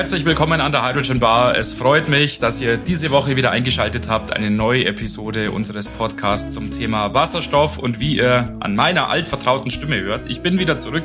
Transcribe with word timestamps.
Herzlich 0.00 0.24
willkommen 0.24 0.62
an 0.62 0.72
der 0.72 0.82
Hydrogen 0.82 1.20
Bar. 1.20 1.58
Es 1.58 1.74
freut 1.74 2.08
mich, 2.08 2.38
dass 2.38 2.58
ihr 2.62 2.78
diese 2.78 3.10
Woche 3.10 3.36
wieder 3.36 3.50
eingeschaltet 3.50 4.08
habt. 4.08 4.32
Eine 4.32 4.50
neue 4.50 4.86
Episode 4.86 5.50
unseres 5.50 5.88
Podcasts 5.88 6.54
zum 6.54 6.72
Thema 6.72 7.12
Wasserstoff 7.12 7.76
und 7.76 8.00
wie 8.00 8.16
ihr 8.16 8.56
an 8.60 8.74
meiner 8.74 9.10
altvertrauten 9.10 9.68
Stimme 9.68 10.00
hört. 10.00 10.26
Ich 10.26 10.40
bin 10.40 10.58
wieder 10.58 10.78
zurück. 10.78 11.04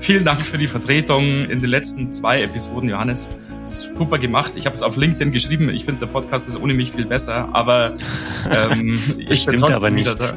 Vielen 0.00 0.24
Dank 0.24 0.42
für 0.44 0.58
die 0.58 0.66
Vertretung 0.66 1.44
in 1.44 1.60
den 1.60 1.70
letzten 1.70 2.12
zwei 2.12 2.42
Episoden, 2.42 2.88
Johannes. 2.88 3.30
Super 3.62 4.18
gemacht. 4.18 4.54
Ich 4.56 4.66
habe 4.66 4.74
es 4.74 4.82
auf 4.82 4.96
LinkedIn 4.96 5.30
geschrieben. 5.30 5.70
Ich 5.70 5.84
finde, 5.84 6.00
der 6.00 6.12
Podcast 6.12 6.48
ist 6.48 6.60
ohne 6.60 6.74
mich 6.74 6.90
viel 6.90 7.06
besser, 7.06 7.48
aber 7.52 7.96
ähm, 8.50 8.98
ich 9.18 9.46
bin 9.46 9.60
trotzdem 9.60 9.94
wieder 9.94 10.16
da. 10.16 10.36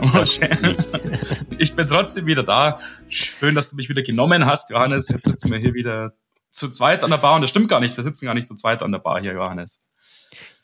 ich 1.57 1.73
bin 1.73 1.87
trotzdem 1.87 2.27
wieder 2.27 2.43
da. 2.43 2.79
Schön, 3.09 3.55
dass 3.55 3.71
du 3.71 3.77
mich 3.77 3.89
wieder 3.89 4.03
genommen 4.03 4.45
hast, 4.45 4.69
Johannes. 4.69 5.09
Jetzt 5.09 5.23
sitzen 5.23 5.51
wir 5.51 5.57
hier 5.57 5.73
wieder 5.73 6.13
zu 6.55 6.69
zweit 6.69 7.03
an 7.03 7.11
der 7.11 7.17
Bar 7.17 7.35
und 7.35 7.41
das 7.41 7.49
stimmt 7.49 7.67
gar 7.67 7.79
nicht. 7.79 7.95
Wir 7.97 8.03
sitzen 8.03 8.25
gar 8.25 8.33
nicht 8.33 8.47
zu 8.47 8.55
zweit 8.55 8.81
an 8.81 8.91
der 8.91 8.99
Bar 8.99 9.21
hier, 9.21 9.33
Johannes. 9.33 9.83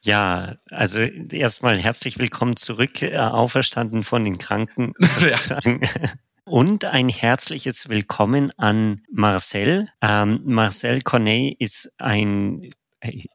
Ja, 0.02 0.56
also 0.70 1.00
erstmal 1.00 1.78
herzlich 1.78 2.18
willkommen 2.18 2.56
zurück, 2.56 3.02
äh, 3.02 3.18
auferstanden 3.18 4.04
von 4.04 4.24
den 4.24 4.38
Kranken 4.38 4.94
sozusagen. 5.00 5.82
Ja. 5.84 6.12
Und 6.46 6.86
ein 6.86 7.10
herzliches 7.10 7.90
Willkommen 7.90 8.52
an 8.58 9.04
Marcel. 9.12 9.90
Ähm, 10.02 10.42
Marcel 10.46 11.02
Cornet 11.02 11.56
ist 11.60 11.94
ein 12.00 12.70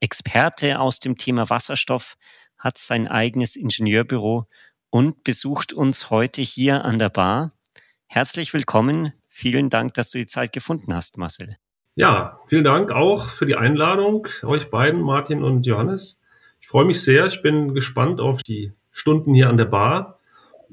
Experte 0.00 0.80
aus 0.80 0.98
dem 0.98 1.16
Thema 1.16 1.48
Wasserstoff, 1.48 2.16
hat 2.58 2.78
sein 2.78 3.06
eigenes 3.06 3.54
Ingenieurbüro 3.54 4.46
und 4.90 5.24
besucht 5.24 5.72
uns 5.72 6.10
heute 6.10 6.42
hier 6.42 6.84
an 6.84 6.98
der 6.98 7.10
Bar. 7.10 7.52
Herzlich 8.06 8.52
willkommen. 8.54 9.12
Vielen 9.28 9.68
Dank, 9.70 9.94
dass 9.94 10.10
du 10.10 10.18
die 10.18 10.26
Zeit 10.26 10.52
gefunden 10.52 10.94
hast, 10.94 11.16
Marcel. 11.18 11.58
Ja, 11.98 12.40
vielen 12.46 12.64
Dank 12.64 12.92
auch 12.92 13.30
für 13.30 13.46
die 13.46 13.56
Einladung, 13.56 14.28
euch 14.42 14.68
beiden, 14.68 15.00
Martin 15.00 15.42
und 15.42 15.64
Johannes. 15.64 16.20
Ich 16.60 16.68
freue 16.68 16.84
mich 16.84 17.02
sehr. 17.02 17.24
Ich 17.24 17.40
bin 17.40 17.72
gespannt 17.72 18.20
auf 18.20 18.42
die 18.42 18.72
Stunden 18.92 19.32
hier 19.32 19.48
an 19.48 19.56
der 19.56 19.64
Bar 19.64 20.18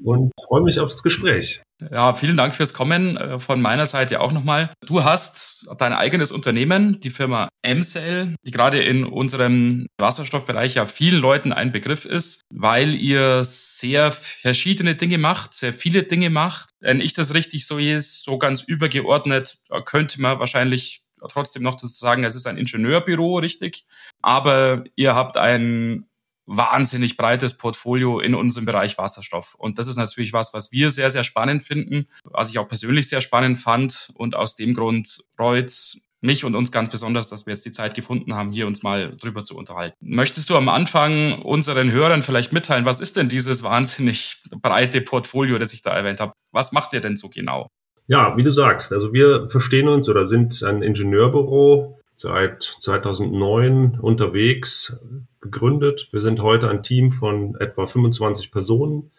und 0.02 0.32
freue 0.46 0.60
mich 0.60 0.80
aufs 0.80 1.02
Gespräch. 1.02 1.62
Ja, 1.90 2.12
vielen 2.12 2.36
Dank 2.36 2.54
fürs 2.54 2.74
Kommen 2.74 3.16
äh, 3.16 3.40
von 3.40 3.60
meiner 3.62 3.86
Seite 3.86 4.20
auch 4.20 4.32
nochmal. 4.32 4.72
Du 4.86 5.02
hast 5.02 5.66
dein 5.78 5.92
eigenes 5.94 6.30
Unternehmen, 6.30 7.00
die 7.00 7.10
Firma 7.10 7.48
MCell, 7.66 8.36
die 8.46 8.50
gerade 8.50 8.82
in 8.82 9.04
unserem 9.04 9.86
Wasserstoffbereich 9.98 10.74
ja 10.74 10.84
vielen 10.84 11.20
Leuten 11.20 11.52
ein 11.52 11.72
Begriff 11.72 12.04
ist, 12.04 12.42
weil 12.50 12.94
ihr 12.94 13.44
sehr 13.44 14.12
verschiedene 14.12 14.94
Dinge 14.94 15.18
macht, 15.18 15.54
sehr 15.54 15.72
viele 15.72 16.02
Dinge 16.02 16.28
macht. 16.28 16.68
Wenn 16.80 17.00
ich 17.00 17.14
das 17.14 17.32
richtig 17.32 17.66
so 17.66 17.78
ist, 17.78 18.24
so 18.24 18.38
ganz 18.38 18.62
übergeordnet, 18.62 19.56
könnte 19.84 20.20
man 20.20 20.38
wahrscheinlich 20.38 21.03
trotzdem 21.28 21.62
noch 21.62 21.76
zu 21.76 21.86
sagen, 21.86 22.24
es 22.24 22.34
ist 22.34 22.46
ein 22.46 22.56
Ingenieurbüro, 22.56 23.38
richtig. 23.38 23.84
Aber 24.22 24.84
ihr 24.96 25.14
habt 25.14 25.36
ein 25.36 26.06
wahnsinnig 26.46 27.16
breites 27.16 27.56
Portfolio 27.56 28.20
in 28.20 28.34
unserem 28.34 28.66
Bereich 28.66 28.98
Wasserstoff. 28.98 29.54
Und 29.54 29.78
das 29.78 29.86
ist 29.86 29.96
natürlich 29.96 30.32
was, 30.32 30.52
was 30.52 30.72
wir 30.72 30.90
sehr, 30.90 31.10
sehr 31.10 31.24
spannend 31.24 31.62
finden, 31.62 32.06
was 32.24 32.50
ich 32.50 32.58
auch 32.58 32.68
persönlich 32.68 33.08
sehr 33.08 33.20
spannend 33.20 33.58
fand. 33.58 34.10
Und 34.14 34.34
aus 34.34 34.56
dem 34.56 34.74
Grund 34.74 35.24
freut's 35.36 36.08
mich 36.20 36.44
und 36.44 36.54
uns 36.54 36.72
ganz 36.72 36.90
besonders, 36.90 37.28
dass 37.28 37.46
wir 37.46 37.52
jetzt 37.52 37.66
die 37.66 37.72
Zeit 37.72 37.94
gefunden 37.94 38.34
haben, 38.34 38.50
hier 38.50 38.66
uns 38.66 38.82
mal 38.82 39.14
drüber 39.16 39.42
zu 39.42 39.56
unterhalten. 39.56 39.94
Möchtest 40.00 40.48
du 40.48 40.56
am 40.56 40.70
Anfang 40.70 41.42
unseren 41.42 41.92
Hörern 41.92 42.22
vielleicht 42.22 42.52
mitteilen, 42.52 42.86
was 42.86 43.00
ist 43.00 43.16
denn 43.16 43.28
dieses 43.28 43.62
wahnsinnig 43.62 44.42
breite 44.50 45.02
Portfolio, 45.02 45.58
das 45.58 45.74
ich 45.74 45.82
da 45.82 45.94
erwähnt 45.94 46.20
habe? 46.20 46.32
Was 46.50 46.72
macht 46.72 46.94
ihr 46.94 47.00
denn 47.00 47.18
so 47.18 47.28
genau? 47.28 47.68
Ja, 48.06 48.36
wie 48.36 48.42
du 48.42 48.50
sagst, 48.50 48.92
also 48.92 49.14
wir 49.14 49.48
verstehen 49.48 49.88
uns 49.88 50.10
oder 50.10 50.26
sind 50.26 50.62
ein 50.62 50.82
Ingenieurbüro 50.82 51.98
seit 52.14 52.62
2009 52.62 53.98
unterwegs, 53.98 54.98
gegründet. 55.40 56.08
Wir 56.10 56.20
sind 56.20 56.40
heute 56.42 56.68
ein 56.68 56.82
Team 56.82 57.12
von 57.12 57.54
etwa 57.60 57.86
25 57.86 58.50
Personen 58.50 59.10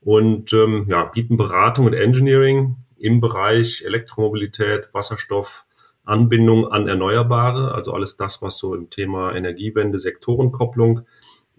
und 0.00 0.52
ähm, 0.54 0.86
ja, 0.88 1.04
bieten 1.04 1.36
Beratung 1.36 1.86
und 1.86 1.92
Engineering 1.92 2.76
im 2.96 3.20
Bereich 3.20 3.82
Elektromobilität, 3.84 4.88
Wasserstoff, 4.92 5.66
Anbindung 6.04 6.66
an 6.72 6.88
Erneuerbare, 6.88 7.74
also 7.74 7.92
alles 7.92 8.16
das, 8.16 8.40
was 8.40 8.56
so 8.56 8.74
im 8.74 8.88
Thema 8.88 9.34
Energiewende, 9.34 9.98
Sektorenkopplung 9.98 11.02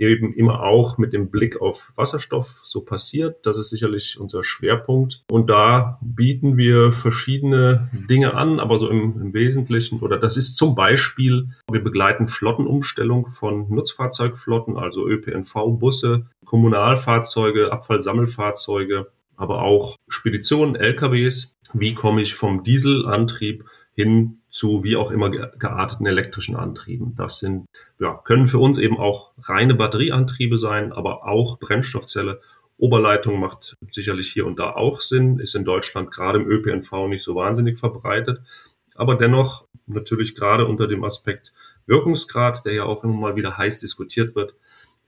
eben 0.02 0.34
immer 0.34 0.64
auch 0.64 0.98
mit 0.98 1.14
dem 1.14 1.30
Blick 1.30 1.62
auf 1.62 1.94
Wasserstoff 1.96 2.62
so 2.64 2.82
passiert. 2.82 3.46
Das 3.46 3.58
ist 3.58 3.70
sicherlich 3.70 4.20
unser 4.20 4.44
Schwerpunkt. 4.44 5.24
Und 5.30 5.50
da 5.50 6.00
bieten 6.02 6.58
wir 6.58 6.92
verschiedene 6.92 7.90
Dinge 8.10 8.34
an, 8.34 8.60
aber 8.60 8.78
so 8.78 8.90
im, 8.90 9.22
im 9.22 9.34
Wesentlichen, 9.34 10.00
oder 10.00 10.18
das 10.18 10.38
ist 10.38 10.56
zum 10.56 10.76
Beispiel, 10.76 11.50
wir 11.72 11.84
begleiten 11.84 12.28
Flottenumstellung 12.28 13.30
von 13.30 13.70
Nutzfahrzeugflotten, 13.70 14.78
also 14.78 15.08
ÖPNV, 15.08 15.54
Busse, 15.80 16.26
Kommunalfahrzeuge, 16.46 17.72
Abfallsammelfahrzeuge, 17.72 19.08
aber 19.36 19.62
auch 19.62 19.98
Speditionen, 20.08 20.76
LKWs. 20.76 21.58
Wie 21.74 21.94
komme 21.94 22.22
ich 22.22 22.36
vom 22.36 22.64
Dieselantrieb 22.64 23.64
hin 24.04 24.42
zu 24.50 24.84
wie 24.84 24.96
auch 24.96 25.12
immer 25.12 25.30
gearteten 25.30 26.06
elektrischen 26.06 26.56
Antrieben. 26.56 27.16
Das 27.16 27.40
sind, 27.40 27.66
ja, 28.00 28.20
können 28.24 28.48
für 28.48 28.60
uns 28.60 28.78
eben 28.78 28.98
auch 28.98 29.32
reine 29.42 29.76
Batterieantriebe 29.76 30.58
sein, 30.58 30.92
aber 30.92 31.26
auch 31.28 31.60
Brennstoffzelle. 31.60 32.42
Oberleitung 32.78 33.40
macht 33.40 33.78
sicherlich 33.92 34.32
hier 34.32 34.46
und 34.46 34.58
da 34.58 34.72
auch 34.72 35.02
Sinn, 35.02 35.40
ist 35.40 35.56
in 35.56 35.66
Deutschland 35.66 36.10
gerade 36.10 36.40
im 36.40 36.50
ÖPNV 36.50 37.08
nicht 37.08 37.24
so 37.24 37.36
wahnsinnig 37.36 37.78
verbreitet, 37.78 38.42
aber 38.96 39.16
dennoch 39.16 39.66
natürlich 39.86 40.36
gerade 40.36 40.66
unter 40.66 40.88
dem 40.88 41.04
Aspekt 41.04 41.54
Wirkungsgrad, 41.86 42.66
der 42.66 42.74
ja 42.74 42.84
auch 42.84 43.04
immer 43.04 43.14
mal 43.14 43.36
wieder 43.36 43.58
heiß 43.58 43.80
diskutiert 43.80 44.36
wird, 44.36 44.56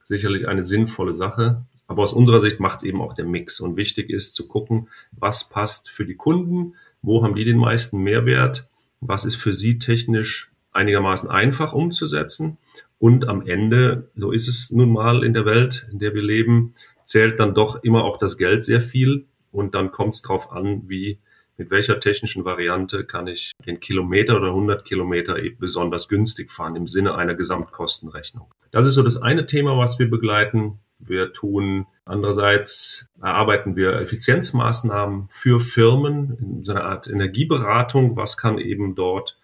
sicherlich 0.04 0.48
eine 0.48 0.64
sinnvolle 0.64 1.14
Sache. 1.14 1.66
Aber 1.88 2.04
aus 2.04 2.14
unserer 2.14 2.40
Sicht 2.40 2.60
macht 2.60 2.80
es 2.80 2.84
eben 2.84 3.02
auch 3.02 3.14
der 3.14 3.26
Mix. 3.26 3.60
Und 3.60 3.78
wichtig 3.78 4.10
ist 4.10 4.36
zu 4.36 4.48
gucken, 4.48 4.90
was 5.12 5.50
passt 5.50 5.90
für 5.90 6.06
die 6.06 6.16
Kunden, 6.16 6.76
wo 7.02 7.24
haben 7.24 7.36
die 7.36 7.46
den 7.46 7.58
meisten 7.58 8.00
Mehrwert 8.00 8.70
was 9.08 9.26
ist 9.26 9.36
für 9.36 9.54
Sie 9.54 9.80
technisch 9.80 10.52
einigermaßen 10.72 11.30
einfach 11.30 11.74
umzusetzen. 11.74 12.58
Und 13.00 13.28
am 13.28 13.46
Ende, 13.46 14.10
so 14.16 14.32
ist 14.32 14.48
es 14.48 14.72
nun 14.72 14.92
mal 14.92 15.24
in 15.24 15.34
der 15.34 15.46
Welt, 15.46 15.88
in 15.92 16.00
der 16.00 16.14
wir 16.14 16.24
leben, 16.24 16.74
zählt 17.04 17.40
dann 17.40 17.54
doch 17.54 17.84
immer 17.84 18.04
auch 18.04 18.18
das 18.18 18.38
Geld 18.38 18.64
sehr 18.64 18.82
viel. 18.82 19.26
Und 19.52 19.76
dann 19.76 19.92
kommt 19.92 20.16
es 20.16 20.22
darauf 20.22 20.52
an, 20.52 20.84
wie, 20.88 21.20
mit 21.58 21.70
welcher 21.70 22.00
technischen 22.00 22.46
Variante 22.46 23.06
kann 23.06 23.28
ich 23.28 23.52
den 23.66 23.80
Kilometer 23.80 24.38
oder 24.38 24.48
100 24.48 24.86
Kilometer 24.86 25.38
eben 25.38 25.60
besonders 25.60 26.08
günstig 26.08 26.50
fahren 26.50 26.76
im 26.76 26.88
Sinne 26.88 27.16
einer 27.16 27.36
Gesamtkostenrechnung. 27.36 28.52
Das 28.72 28.88
ist 28.88 28.96
so 28.96 29.04
das 29.04 29.18
eine 29.18 29.46
Thema, 29.46 29.78
was 29.78 30.00
wir 30.00 30.10
begleiten. 30.10 30.80
Wir 30.98 31.34
tun 31.34 31.86
andererseits 32.06 33.10
erarbeiten 33.22 33.76
wir 33.76 34.00
Effizienzmaßnahmen 34.00 35.28
für 35.30 35.60
Firmen 35.60 36.38
in 36.40 36.64
so 36.64 36.74
einer 36.74 36.86
Art 36.86 37.08
Energieberatung. 37.08 38.16
Was 38.16 38.38
kann 38.38 38.58
eben 38.58 38.96
dort 38.96 39.40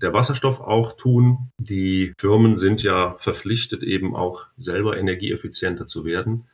der 0.00 0.12
Wasserstoff 0.12 0.60
auch 0.60 0.92
tun? 0.92 1.50
Die 1.58 2.12
Firmen 2.18 2.56
sind 2.56 2.82
ja 2.82 3.16
verpflichtet, 3.18 3.82
eben 3.82 4.16
auch 4.16 4.46
selber 4.56 4.96
energieeffizienter 4.96 5.86
zu 5.86 6.04
werden. 6.04 6.46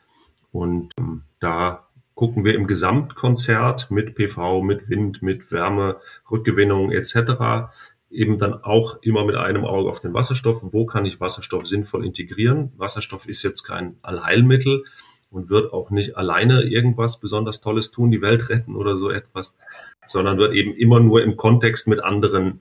Und 0.53 0.93
ähm, 0.99 1.23
da 1.41 1.87
gucken 2.15 2.45
wir 2.45 2.55
im 2.55 2.67
Gesamtkonzert 2.67 3.91
mit 3.91 4.15
PV, 4.15 4.63
mit 4.63 4.89
Wind, 4.89 5.23
mit 5.23 5.53
Wärme, 5.53 6.01
Rückgewinnung 6.31 6.91
etc 6.93 7.71
eben 8.11 8.39
dann 8.39 8.55
auch 8.63 8.99
immer 9.03 9.25
mit 9.25 9.37
einem 9.37 9.65
Auge 9.65 9.91
auf 9.91 10.01
den 10.01 10.15
Wasserstoff. 10.15 10.61
Wo 10.63 10.87
kann 10.87 11.05
ich 11.07 11.21
Wasserstoff 11.21 11.67
sinnvoll 11.67 12.05
integrieren? 12.05 12.73
Wasserstoff 12.77 13.29
ist 13.29 13.43
jetzt 13.43 13.63
kein 13.63 13.97
Allheilmittel 14.03 14.85
und 15.37 15.51
wird 15.51 15.75
auch 15.75 15.91
nicht 15.91 16.17
alleine 16.17 16.63
irgendwas 16.63 17.21
besonders 17.21 17.61
Tolles 17.61 17.91
tun, 17.91 18.11
die 18.11 18.23
Welt 18.23 18.49
retten 18.49 18.75
oder 18.75 18.97
so 18.97 19.11
etwas, 19.11 19.55
sondern 20.07 20.39
wird 20.39 20.55
eben 20.55 20.75
immer 20.75 20.99
nur 20.99 21.23
im 21.23 21.37
Kontext 21.37 21.87
mit 21.89 22.03
anderen 22.03 22.61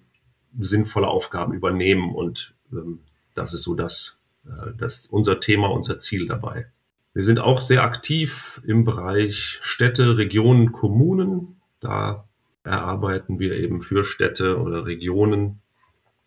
sinnvolle 0.60 1.08
Aufgaben 1.08 1.54
übernehmen. 1.54 2.14
Und 2.14 2.54
ähm, 2.74 3.00
das 3.34 3.54
ist 3.54 3.64
so 3.64 3.76
das, 3.76 4.18
äh, 4.46 4.74
das 4.78 5.08
unser 5.08 5.40
Thema, 5.40 5.68
unser 5.68 6.00
Ziel 6.00 6.28
dabei. 6.28 6.68
Wir 7.14 7.24
sind 7.24 7.40
auch 7.40 7.62
sehr 7.62 7.82
aktiv 7.82 8.62
im 8.66 8.84
Bereich 8.84 9.58
Städte, 9.62 10.18
Regionen, 10.18 10.74
Kommunen. 10.74 11.62
Da 11.80 12.28
erarbeiten 12.64 13.40
wir 13.40 13.54
eben 13.54 13.80
für 13.80 14.04
Städte 14.04 14.60
oder 14.60 14.86
Regionen, 14.86 15.62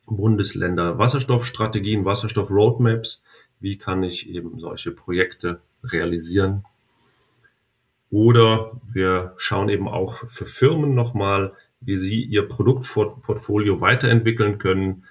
Bundesländer 0.06 0.96
Wasserstoffstrategien, 0.96 2.06
Wasserstoff-Roadmaps. 2.06 3.22
Wie 3.60 3.76
kann 3.76 4.02
ich 4.02 4.30
eben 4.30 4.58
solche 4.58 4.92
Projekte 4.92 5.60
realisieren? 5.82 6.64
Oder 8.10 8.80
wir 8.92 9.34
schauen 9.36 9.68
eben 9.68 9.88
auch 9.88 10.28
für 10.28 10.46
Firmen 10.46 10.94
nochmal, 10.94 11.52
wie 11.80 11.96
sie 11.96 12.24
ihr 12.24 12.48
Produktportfolio 12.48 13.80
weiterentwickeln 13.80 14.58
können, 14.58 15.04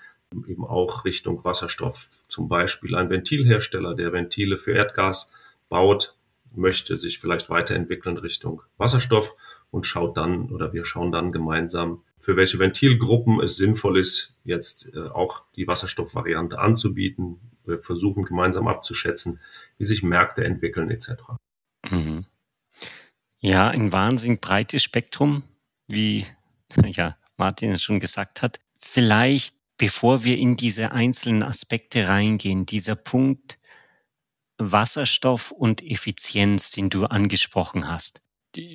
eben 0.47 0.65
auch 0.65 1.05
Richtung 1.05 1.43
Wasserstoff. 1.43 2.09
Zum 2.27 2.47
Beispiel 2.47 2.95
ein 2.95 3.09
Ventilhersteller, 3.09 3.95
der 3.95 4.11
Ventile 4.13 4.57
für 4.57 4.73
Erdgas 4.73 5.31
baut, 5.69 6.15
möchte 6.55 6.97
sich 6.97 7.19
vielleicht 7.19 7.49
weiterentwickeln 7.49 8.17
Richtung 8.17 8.61
Wasserstoff 8.77 9.35
und 9.69 9.85
schaut 9.85 10.17
dann 10.17 10.49
oder 10.51 10.73
wir 10.73 10.85
schauen 10.85 11.11
dann 11.11 11.31
gemeinsam, 11.31 12.01
für 12.19 12.35
welche 12.35 12.57
Ventilgruppen 12.59 13.41
es 13.41 13.57
sinnvoll 13.57 13.99
ist, 13.99 14.33
jetzt 14.43 14.91
äh, 14.93 15.07
auch 15.09 15.43
die 15.55 15.67
Wasserstoffvariante 15.67 16.57
anzubieten. 16.57 17.39
Wir 17.67 17.79
versuchen 17.79 18.23
gemeinsam 18.23 18.67
abzuschätzen, 18.67 19.39
wie 19.77 19.85
sich 19.85 20.03
Märkte 20.03 20.43
entwickeln 20.43 20.89
etc. 20.89 21.11
Mhm. 21.89 22.25
Ja, 23.39 23.67
ein 23.69 23.91
wahnsinnig 23.91 24.41
breites 24.41 24.83
Spektrum, 24.83 25.43
wie 25.87 26.25
ja, 26.85 27.17
Martin 27.37 27.71
es 27.71 27.83
schon 27.83 27.99
gesagt 27.99 28.41
hat. 28.41 28.59
Vielleicht, 28.79 29.55
bevor 29.77 30.23
wir 30.23 30.37
in 30.37 30.57
diese 30.57 30.91
einzelnen 30.91 31.43
Aspekte 31.43 32.07
reingehen, 32.07 32.65
dieser 32.65 32.95
Punkt 32.95 33.59
Wasserstoff 34.57 35.51
und 35.51 35.83
Effizienz, 35.83 36.71
den 36.71 36.89
du 36.89 37.05
angesprochen 37.05 37.87
hast. 37.87 38.21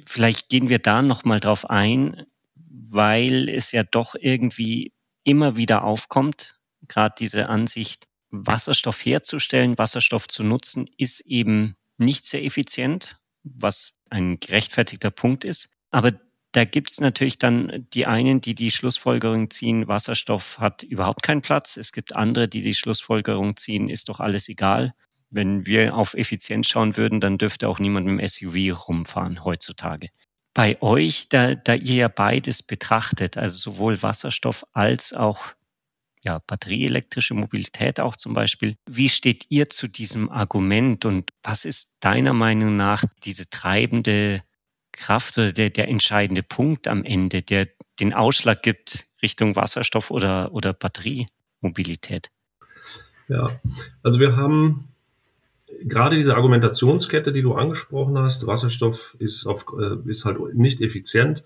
Vielleicht 0.07 0.49
gehen 0.49 0.69
wir 0.69 0.79
da 0.79 1.03
nochmal 1.03 1.41
drauf 1.41 1.69
ein, 1.69 2.25
weil 2.55 3.49
es 3.49 3.73
ja 3.73 3.83
doch 3.83 4.15
irgendwie 4.15 4.93
immer 5.25 5.57
wieder 5.57 5.85
aufkommt, 5.85 6.61
gerade 6.89 7.15
diese 7.19 7.49
Ansicht, 7.49 8.07
Wasserstoff 8.33 9.05
herzustellen, 9.05 9.79
Wasserstoff 9.79 10.27
zu 10.27 10.43
nutzen, 10.43 10.89
ist 10.97 11.21
eben 11.21 11.77
nicht 11.99 12.25
sehr 12.25 12.43
effizient, 12.45 13.19
was 13.45 14.01
ein 14.11 14.41
gerechtfertigter 14.41 15.11
Punkt 15.11 15.45
ist. 15.45 15.77
Aber 15.91 16.13
da 16.53 16.65
gibt 16.65 16.91
es 16.91 17.01
natürlich 17.01 17.39
dann 17.39 17.87
die 17.95 18.07
einen, 18.07 18.41
die 18.41 18.55
die 18.55 18.71
Schlussfolgerung 18.71 19.51
ziehen, 19.51 19.89
Wasserstoff 19.89 20.59
hat 20.59 20.83
überhaupt 20.83 21.23
keinen 21.23 21.41
Platz. 21.41 21.77
Es 21.77 21.93
gibt 21.93 22.15
andere, 22.15 22.49
die 22.49 22.63
die 22.63 22.75
Schlussfolgerung 22.75 23.57
ziehen, 23.57 23.89
ist 23.89 24.09
doch 24.09 24.21
alles 24.21 24.49
egal. 24.49 24.95
Wenn 25.31 25.67
wir 25.67 25.97
auf 25.97 26.13
Effizienz 26.13 26.69
schauen 26.69 26.97
würden, 26.99 27.21
dann 27.21 27.39
dürfte 27.39 27.69
auch 27.69 27.79
niemand 27.79 28.07
mit 28.07 28.21
dem 28.21 28.29
SUV 28.29 28.89
rumfahren 28.89 29.45
heutzutage. 29.45 30.09
Bei 30.53 30.81
euch, 30.83 31.31
da, 31.31 31.55
da 31.55 31.75
ihr 31.75 31.95
ja 31.95 32.09
beides 32.09 32.63
betrachtet, 32.63 33.39
also 33.39 33.57
sowohl 33.57 34.03
Wasserstoff 34.03 34.67
als 34.73 35.15
auch 35.15 35.55
ja, 36.25 36.41
batterieelektrische 36.47 37.35
Mobilität 37.35 38.01
auch 38.01 38.17
zum 38.17 38.35
Beispiel. 38.35 38.77
Wie 38.87 39.09
steht 39.09 39.47
ihr 39.49 39.69
zu 39.69 39.89
diesem 39.89 40.31
Argument 40.31 41.05
und 41.05 41.31
was 41.43 41.65
ist 41.65 42.05
deiner 42.05 42.33
Meinung 42.33 42.77
nach 42.77 43.05
diese 43.25 43.51
treibende 43.51 44.43
Kraft 44.93 45.39
oder 45.39 45.53
der, 45.53 45.71
der 45.71 45.89
entscheidende 45.89 46.43
Punkt 46.43 46.87
am 46.87 47.05
Ende, 47.05 47.43
der 47.43 47.69
den 47.99 48.13
Ausschlag 48.13 48.63
gibt 48.63 49.07
Richtung 49.23 49.57
Wasserstoff 49.57 50.11
oder, 50.11 50.53
oder 50.53 50.73
Batteriemobilität? 50.73 52.31
Ja, 53.29 53.47
also 54.03 54.21
wir 54.21 54.37
haben 54.37 54.89
gerade 55.85 56.17
diese 56.17 56.37
Argumentationskette, 56.37 57.33
die 57.33 57.43
du 57.43 57.55
angesprochen 57.55 58.19
hast, 58.19 58.47
Wasserstoff 58.47 59.17
ist, 59.19 59.47
auf, 59.47 59.67
äh, 59.79 60.11
ist 60.11 60.25
halt 60.25 60.39
nicht 60.55 60.81
effizient. 60.81 61.43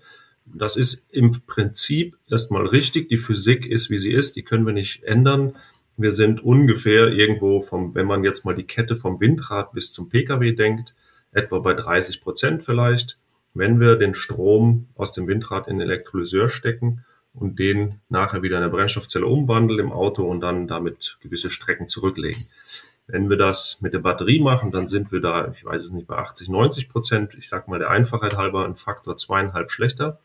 Das 0.53 0.75
ist 0.75 1.07
im 1.11 1.31
Prinzip 1.45 2.17
erstmal 2.29 2.65
richtig. 2.65 3.09
Die 3.09 3.17
Physik 3.17 3.65
ist, 3.65 3.89
wie 3.89 3.97
sie 3.97 4.13
ist. 4.13 4.35
Die 4.35 4.43
können 4.43 4.65
wir 4.65 4.73
nicht 4.73 5.03
ändern. 5.03 5.55
Wir 5.97 6.11
sind 6.11 6.43
ungefähr 6.43 7.07
irgendwo 7.07 7.59
vom, 7.61 7.95
wenn 7.95 8.05
man 8.05 8.23
jetzt 8.23 8.45
mal 8.45 8.55
die 8.55 8.65
Kette 8.65 8.95
vom 8.95 9.19
Windrad 9.19 9.71
bis 9.73 9.91
zum 9.91 10.09
Pkw 10.09 10.53
denkt, 10.53 10.93
etwa 11.31 11.59
bei 11.59 11.73
30 11.73 12.21
Prozent 12.21 12.63
vielleicht. 12.63 13.17
Wenn 13.53 13.79
wir 13.79 13.95
den 13.95 14.13
Strom 14.13 14.87
aus 14.95 15.11
dem 15.11 15.27
Windrad 15.27 15.67
in 15.67 15.79
den 15.79 15.89
Elektrolyseur 15.89 16.49
stecken 16.49 17.03
und 17.33 17.57
den 17.57 17.99
nachher 18.09 18.43
wieder 18.43 18.57
in 18.57 18.63
eine 18.63 18.71
Brennstoffzelle 18.71 19.25
umwandeln 19.25 19.79
im 19.79 19.91
Auto 19.91 20.23
und 20.29 20.41
dann 20.41 20.67
damit 20.67 21.17
gewisse 21.21 21.49
Strecken 21.49 21.87
zurücklegen. 21.87 22.41
Wenn 23.07 23.29
wir 23.29 23.37
das 23.37 23.81
mit 23.81 23.93
der 23.93 23.99
Batterie 23.99 24.39
machen, 24.39 24.71
dann 24.71 24.87
sind 24.87 25.11
wir 25.11 25.21
da, 25.21 25.49
ich 25.49 25.63
weiß 25.63 25.85
es 25.85 25.91
nicht, 25.91 26.07
bei 26.07 26.17
80, 26.17 26.49
90 26.49 26.89
Prozent. 26.89 27.35
Ich 27.35 27.47
sage 27.47 27.69
mal 27.69 27.79
der 27.79 27.89
Einfachheit 27.89 28.35
halber 28.35 28.65
ein 28.65 28.75
Faktor 28.75 29.15
zweieinhalb 29.15 29.71
schlechter. 29.71 30.19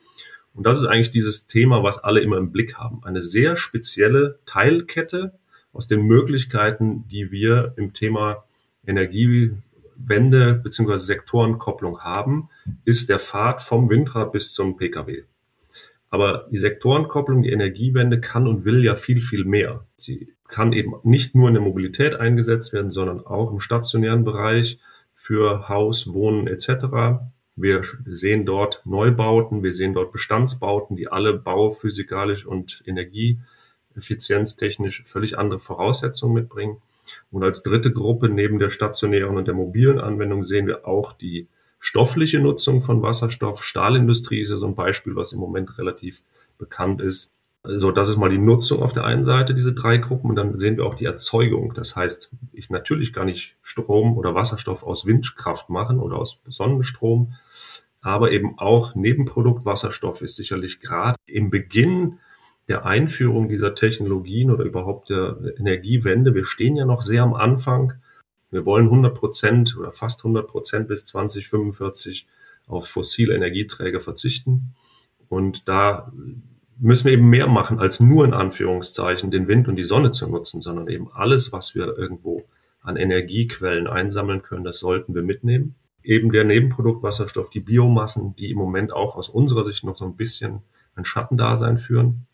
Und 0.55 0.67
das 0.67 0.79
ist 0.79 0.85
eigentlich 0.85 1.11
dieses 1.11 1.47
Thema, 1.47 1.83
was 1.83 1.99
alle 1.99 2.21
immer 2.21 2.37
im 2.37 2.53
Blick 2.53 2.75
haben. 2.75 3.01
Eine 3.05 3.23
sehr 3.23 3.57
spezielle 3.57 4.39
Teilkette 4.45 5.33
aus 5.73 5.87
den 5.87 6.03
Möglichkeiten, 6.03 7.09
die 7.09 7.31
wir 7.31 7.73
im 7.77 7.95
Thema 7.95 8.45
Energiewende 8.87 10.55
bzw. 10.63 10.99
Sektorenkopplung 10.99 12.01
haben, 12.01 12.51
ist 12.85 13.09
der 13.09 13.19
Pfad 13.19 13.63
vom 13.63 13.89
Windrad 13.89 14.33
bis 14.33 14.53
zum 14.53 14.77
Pkw. 14.77 15.25
Aber 16.11 16.47
die 16.51 16.59
Sektorenkopplung, 16.59 17.43
die 17.43 17.53
Energiewende 17.53 18.21
kann 18.21 18.47
und 18.47 18.67
will 18.67 18.85
ja 18.85 18.97
viel, 18.97 19.23
viel 19.23 19.47
mehr. 19.47 19.87
Sie 19.97 20.35
kann 20.47 20.75
eben 20.75 20.93
nicht 21.05 21.35
nur 21.35 21.49
in 21.49 21.55
der 21.55 21.63
Mobilität 21.63 22.15
eingesetzt 22.15 22.75
werden, 22.75 22.91
sondern 22.91 23.25
auch 23.25 23.51
im 23.51 23.61
stationären 23.61 24.23
Bereich 24.23 24.79
für 25.15 25.71
Haus, 25.71 26.13
Wohnen 26.13 26.47
etc. 26.47 27.23
Wir 27.55 27.83
sehen 28.07 28.47
dort 28.47 28.81
Neubauten, 28.87 29.63
wir 29.63 29.75
sehen 29.75 29.95
dort 29.95 30.13
Bestandsbauten, 30.13 30.97
die 30.97 31.09
alle 31.09 31.35
bauphysikalisch 31.35 32.47
und 32.47 32.83
energieeffizienztechnisch 32.87 35.03
völlig 35.05 35.39
andere 35.39 35.61
Voraussetzungen 35.61 36.33
mitbringen. 36.35 36.79
Und 37.31 37.43
als 37.43 37.63
dritte 37.63 37.93
Gruppe 37.93 38.31
neben 38.31 38.59
der 38.59 38.71
stationären 38.71 39.37
und 39.37 39.47
der 39.47 39.55
mobilen 39.55 40.01
Anwendung 40.01 40.47
sehen 40.47 40.67
wir 40.67 40.87
auch 40.87 41.13
die 41.13 41.47
stoffliche 41.79 42.39
Nutzung 42.39 42.81
von 42.81 43.03
Wasserstoff. 43.03 43.63
Stahlindustrie 43.65 44.41
ist 44.41 44.49
ja 44.51 44.57
so 44.57 44.67
ein 44.67 44.75
Beispiel, 44.75 45.17
was 45.17 45.33
im 45.33 45.41
Moment 45.41 45.77
relativ 45.79 46.23
bekannt 46.57 47.03
ist. 47.03 47.31
So, 47.65 47.93
das 47.93 48.09
ist 48.09 48.17
mal 48.17 48.29
die 48.29 48.39
Nutzung 48.39 48.83
auf 48.83 48.93
der 48.93 49.05
einen 49.05 49.25
Seite, 49.25 49.55
diese 49.55 49.73
drei 49.73 49.99
Gruppen. 49.99 50.31
Und 50.31 50.37
dann 50.37 50.59
sehen 50.59 50.77
wir 50.77 50.85
auch 50.85 50.97
die 50.97 51.05
Erzeugung. 51.05 51.75
Das 51.75 51.95
heißt, 51.95 52.31
ich 52.53 52.71
natürlich 52.71 53.13
gar 53.13 53.25
nicht 53.25 53.57
Strom 53.63 54.19
oder 54.19 54.35
Wasserstoff 54.35 54.83
aus 54.83 55.07
Windkraft 55.07 55.71
machen 55.71 56.01
oder 56.01 56.17
aus 56.17 56.41
Sonnenstrom. 56.49 57.35
Aber 58.01 58.33
eben 58.33 58.59
auch 58.59 58.97
Nebenprodukt 58.97 59.65
Wasserstoff 59.65 60.23
ist 60.23 60.35
sicherlich 60.35 60.81
gerade 60.81 61.17
im 61.27 61.51
Beginn 61.51 62.19
der 62.67 62.85
Einführung 62.85 63.49
dieser 63.49 63.75
Technologien 63.75 64.51
oder 64.51 64.65
überhaupt 64.65 65.11
der 65.11 65.37
Energiewende. 65.57 66.35
Wir 66.35 66.45
stehen 66.45 66.77
ja 66.77 66.85
noch 66.85 67.03
sehr 67.03 67.23
am 67.23 67.35
Anfang 67.35 67.95
wir 68.53 68.67
wollen 68.67 68.85
100 68.85 69.15
Prozent 69.15 69.77
oder 69.79 69.93
fast 69.93 70.21
100 70.21 70.47
Prozent 70.47 70.87
bis 70.87 71.07
2045 71.07 72.29
auf 72.67 72.87
fossile 72.87 73.35
Energieträger 73.35 74.01
verzichten. 74.01 74.75
Und 75.29 75.67
da 75.69 76.13
müssen 76.83 77.05
wir 77.05 77.13
eben 77.13 77.31
mehr 77.31 77.47
machen, 77.47 77.79
als 77.79 78.01
nur 78.01 78.25
in 78.25 78.35
Anführungszeichen 78.35 79.31
den 79.31 79.47
Wind 79.47 79.69
und 79.69 79.77
die 79.77 79.85
Sonne 79.85 80.11
zu 80.11 80.29
nutzen, 80.29 80.61
sondern 80.61 80.89
eben 80.89 81.09
alles, 81.13 81.53
was 81.53 81.75
wir 81.75 81.97
irgendwo 81.97 82.45
an 82.81 82.97
Energiequellen 82.97 83.87
einsammeln 83.87 84.43
können, 84.43 84.65
das 84.65 84.81
sollten 84.81 85.15
wir 85.15 85.23
mitnehmen. 85.23 85.77
Eben 86.03 86.33
der 86.33 86.43
Nebenprodukt 86.43 87.05
Wasserstoff, 87.05 87.51
die 87.51 87.61
Biomassen, 87.61 88.35
die 88.35 88.51
im 88.51 88.59
Moment 88.59 88.93
auch 88.93 89.15
aus 89.15 89.29
unserer 89.29 89.65
Sicht 89.65 89.85
noch 89.85 89.97
so 89.97 90.05
ein 90.05 90.17
bisschen 90.17 90.63
ein 90.97 91.05
Schattendasein 91.05 91.79
führen. 91.79 92.27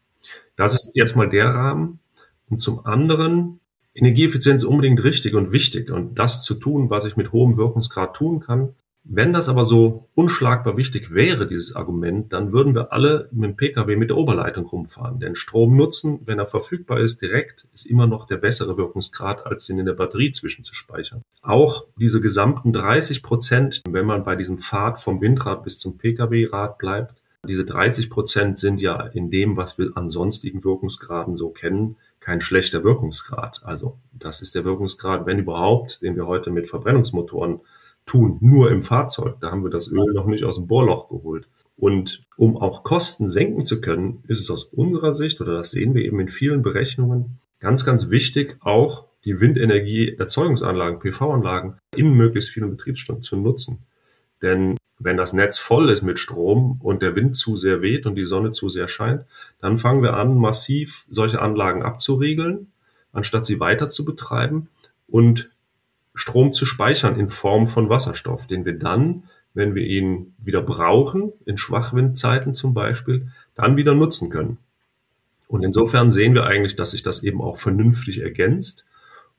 Das 0.57 0.75
ist 0.75 0.93
jetzt 0.95 1.15
mal 1.15 1.29
der 1.29 1.51
Rahmen. 1.51 2.01
Und 2.49 2.59
zum 2.59 2.87
anderen 2.87 3.61
Energieeffizienz 3.95 4.63
ist 4.63 4.69
unbedingt 4.69 5.05
richtig 5.05 5.35
und 5.35 5.53
wichtig 5.53 5.91
und 5.91 6.19
das 6.19 6.43
zu 6.43 6.55
tun, 6.55 6.89
was 6.89 7.05
ich 7.05 7.19
mit 7.19 7.33
hohem 7.33 7.59
Wirkungsgrad 7.59 8.17
tun 8.17 8.41
kann. 8.41 8.75
Wenn 9.11 9.33
das 9.33 9.49
aber 9.49 9.65
so 9.65 10.11
unschlagbar 10.15 10.77
wichtig 10.77 11.15
wäre, 11.15 11.47
dieses 11.49 11.75
Argument, 11.75 12.31
dann 12.35 12.53
würden 12.53 12.75
wir 12.75 12.93
alle 12.93 13.31
mit 13.33 13.51
dem 13.51 13.57
Pkw 13.57 13.97
mit 13.97 14.11
der 14.11 14.19
Oberleitung 14.19 14.67
rumfahren. 14.67 15.19
Denn 15.19 15.35
Strom 15.35 15.79
nutzen, 15.79 16.21
wenn 16.27 16.39
er 16.39 16.45
verfügbar 16.45 17.01
ist, 17.01 17.23
direkt, 17.23 17.67
ist 17.73 17.87
immer 17.87 18.07
noch 18.07 18.27
der 18.27 18.37
bessere 18.37 18.77
Wirkungsgrad, 18.77 19.47
als 19.47 19.67
ihn 19.71 19.79
in 19.79 19.87
der 19.87 19.95
Batterie 19.95 20.31
zwischenzuspeichern. 20.31 21.23
Auch 21.41 21.87
diese 21.99 22.21
gesamten 22.21 22.75
30 22.75 23.23
Prozent, 23.23 23.81
wenn 23.89 24.05
man 24.05 24.25
bei 24.25 24.37
diesem 24.37 24.59
Pfad 24.59 25.01
vom 25.01 25.23
Windrad 25.23 25.65
bis 25.65 25.79
zum 25.79 25.97
Pkw-Rad 25.97 26.77
bleibt, 26.77 27.15
diese 27.47 27.65
30 27.65 28.11
Prozent 28.11 28.59
sind 28.59 28.83
ja 28.83 29.01
in 29.01 29.31
dem, 29.31 29.57
was 29.57 29.79
wir 29.79 29.93
an 29.95 30.11
sonstigen 30.11 30.63
Wirkungsgraden 30.65 31.35
so 31.35 31.49
kennen, 31.49 31.97
kein 32.21 32.43
schlechter 32.43 32.85
Wirkungsgrad. 32.85 33.63
Also 33.65 33.97
das 34.13 34.43
ist 34.43 34.55
der 34.55 34.67
Wirkungsgrad, 34.67 35.25
wenn 35.25 35.39
überhaupt, 35.39 36.03
den 36.03 36.15
wir 36.15 36.27
heute 36.27 36.51
mit 36.51 36.69
Verbrennungsmotoren 36.69 37.61
tun, 38.09 38.39
nur 38.41 38.71
im 38.71 38.83
Fahrzeug. 38.83 39.37
Da 39.41 39.51
haben 39.51 39.63
wir 39.63 39.71
das 39.71 39.89
Öl 39.89 40.13
noch 40.15 40.27
nicht 40.27 40.45
aus 40.45 40.57
dem 40.57 40.67
Bohrloch 40.67 41.09
geholt. 41.09 41.49
Und 41.77 42.25
um 42.37 42.57
auch 42.57 42.83
Kosten 42.83 43.29
senken 43.29 43.65
zu 43.65 43.81
können, 43.81 44.25
ist 44.27 44.41
es 44.41 44.51
aus 44.51 44.65
unserer 44.65 45.15
Sicht, 45.15 45.41
oder 45.41 45.55
das 45.59 45.71
sehen 45.71 45.95
wir 45.95 46.05
eben 46.05 46.19
in 46.19 46.29
vielen 46.29 46.63
Berechnungen, 46.63 47.39
ganz, 47.61 47.85
ganz 47.85 48.11
wichtig, 48.11 48.57
auch 48.61 49.07
die 49.25 49.41
Windenergieerzeugungsanlagen, 49.41 50.99
PV-Anlagen 50.99 51.77
in 51.95 52.15
möglichst 52.15 52.51
vielen 52.51 52.71
Betriebsstunden 52.71 53.23
zu 53.23 53.37
nutzen. 53.37 53.87
Denn 54.43 54.77
wenn 54.99 55.17
das 55.17 55.33
Netz 55.33 55.59
voll 55.59 55.91
ist 55.91 56.03
mit 56.03 56.19
Strom 56.19 56.81
und 56.83 57.03
der 57.03 57.15
Wind 57.15 57.37
zu 57.37 57.57
sehr 57.57 57.83
weht 57.83 58.07
und 58.07 58.17
die 58.17 58.25
Sonne 58.25 58.51
zu 58.51 58.69
sehr 58.69 58.89
scheint, 58.89 59.25
dann 59.61 59.79
fangen 59.79 60.03
wir 60.03 60.15
an, 60.15 60.37
massiv 60.37 61.07
solche 61.09 61.41
Anlagen 61.41 61.83
abzuriegeln, 61.83 62.73
anstatt 63.13 63.45
sie 63.45 63.61
weiter 63.61 63.89
zu 63.89 64.05
betreiben 64.05 64.69
und 65.07 65.51
Strom 66.19 66.53
zu 66.53 66.67
speichern 66.67 67.19
in 67.19 67.29
Form 67.29 67.69
von 67.69 67.89
Wasserstoff, 67.89 68.49
den 68.49 68.65
wir 68.65 68.77
dann, 68.77 69.25
wenn 69.55 69.77
wir 69.77 69.85
ihn 69.85 70.35
wieder 70.39 70.63
brauchen, 70.63 71.33
in 71.47 71.57
Schwachwindzeiten 71.57 72.55
zum 72.55 72.75
Beispiel, 72.75 73.29
dann 73.55 73.77
wieder 73.77 73.95
nutzen 73.95 74.29
können. 74.29 74.59
Und 75.47 75.63
insofern 75.63 76.11
sehen 76.11 76.35
wir 76.35 76.45
eigentlich, 76.45 76.75
dass 76.75 76.91
sich 76.91 77.03
das 77.03 77.23
eben 77.23 77.41
auch 77.41 77.59
vernünftig 77.59 78.21
ergänzt. 78.21 78.85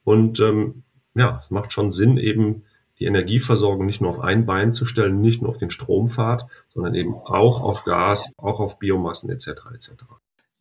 Und 0.05 0.39
ähm, 0.39 0.83
ja, 1.15 1.39
es 1.41 1.51
macht 1.51 1.73
schon 1.73 1.91
Sinn, 1.91 2.17
eben 2.17 2.63
die 2.97 3.05
Energieversorgung 3.05 3.85
nicht 3.85 3.99
nur 3.99 4.11
auf 4.11 4.21
ein 4.21 4.45
Bein 4.45 4.71
zu 4.71 4.85
stellen, 4.85 5.19
nicht 5.19 5.41
nur 5.41 5.49
auf 5.49 5.57
den 5.57 5.71
Strompfad, 5.71 6.47
sondern 6.73 6.95
eben 6.95 7.13
auch 7.13 7.61
auf 7.61 7.83
Gas, 7.83 8.33
auch 8.37 8.61
auf 8.61 8.79
Biomassen 8.79 9.29
etc. 9.29 9.47
etc. 9.73 9.91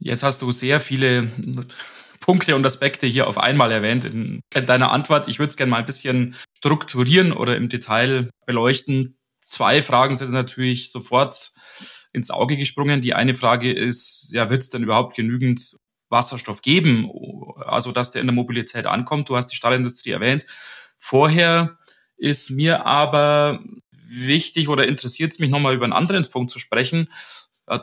Jetzt 0.01 0.25
hast 0.25 0.43
du 0.43 0.51
sehr 0.51 0.81
viele 0.81 1.29
Punkte 2.29 2.55
und 2.55 2.67
Aspekte 2.67 3.07
hier 3.07 3.27
auf 3.27 3.39
einmal 3.39 3.73
erwähnt 3.73 4.05
in, 4.05 4.43
deiner 4.53 4.93
Antwort. 4.93 5.29
Ich 5.29 5.39
würde 5.39 5.49
es 5.49 5.57
gerne 5.57 5.71
mal 5.71 5.79
ein 5.79 5.87
bisschen 5.87 6.37
strukturieren 6.59 7.33
oder 7.33 7.57
im 7.57 7.71
Detail 7.71 8.29
beleuchten. 8.45 9.17
Zwei 9.41 9.83
Fragen 9.83 10.15
sind 10.15 10.33
natürlich 10.33 10.91
sofort 10.91 11.53
ins 12.13 12.31
Auge 12.31 12.59
gesprungen. 12.59 13.01
Die 13.01 13.15
eine 13.15 13.33
Frage 13.33 13.73
ist, 13.73 14.29
ja, 14.31 14.51
wird 14.51 14.61
es 14.61 14.69
denn 14.69 14.83
überhaupt 14.83 15.17
genügend 15.17 15.79
Wasserstoff 16.11 16.61
geben, 16.61 17.11
also 17.65 17.93
dass 17.93 18.11
der 18.11 18.21
in 18.21 18.27
der 18.27 18.35
Mobilität 18.35 18.85
ankommt? 18.85 19.31
Du 19.31 19.37
hast 19.37 19.47
die 19.47 19.57
Stahlindustrie 19.57 20.11
erwähnt. 20.11 20.45
Vorher 20.99 21.79
ist 22.19 22.51
mir 22.51 22.85
aber 22.85 23.65
wichtig 24.07 24.69
oder 24.69 24.87
interessiert 24.87 25.33
es 25.33 25.39
mich 25.39 25.49
nochmal 25.49 25.73
über 25.73 25.85
einen 25.85 25.95
anderen 25.95 26.29
Punkt 26.29 26.51
zu 26.51 26.59
sprechen. 26.59 27.11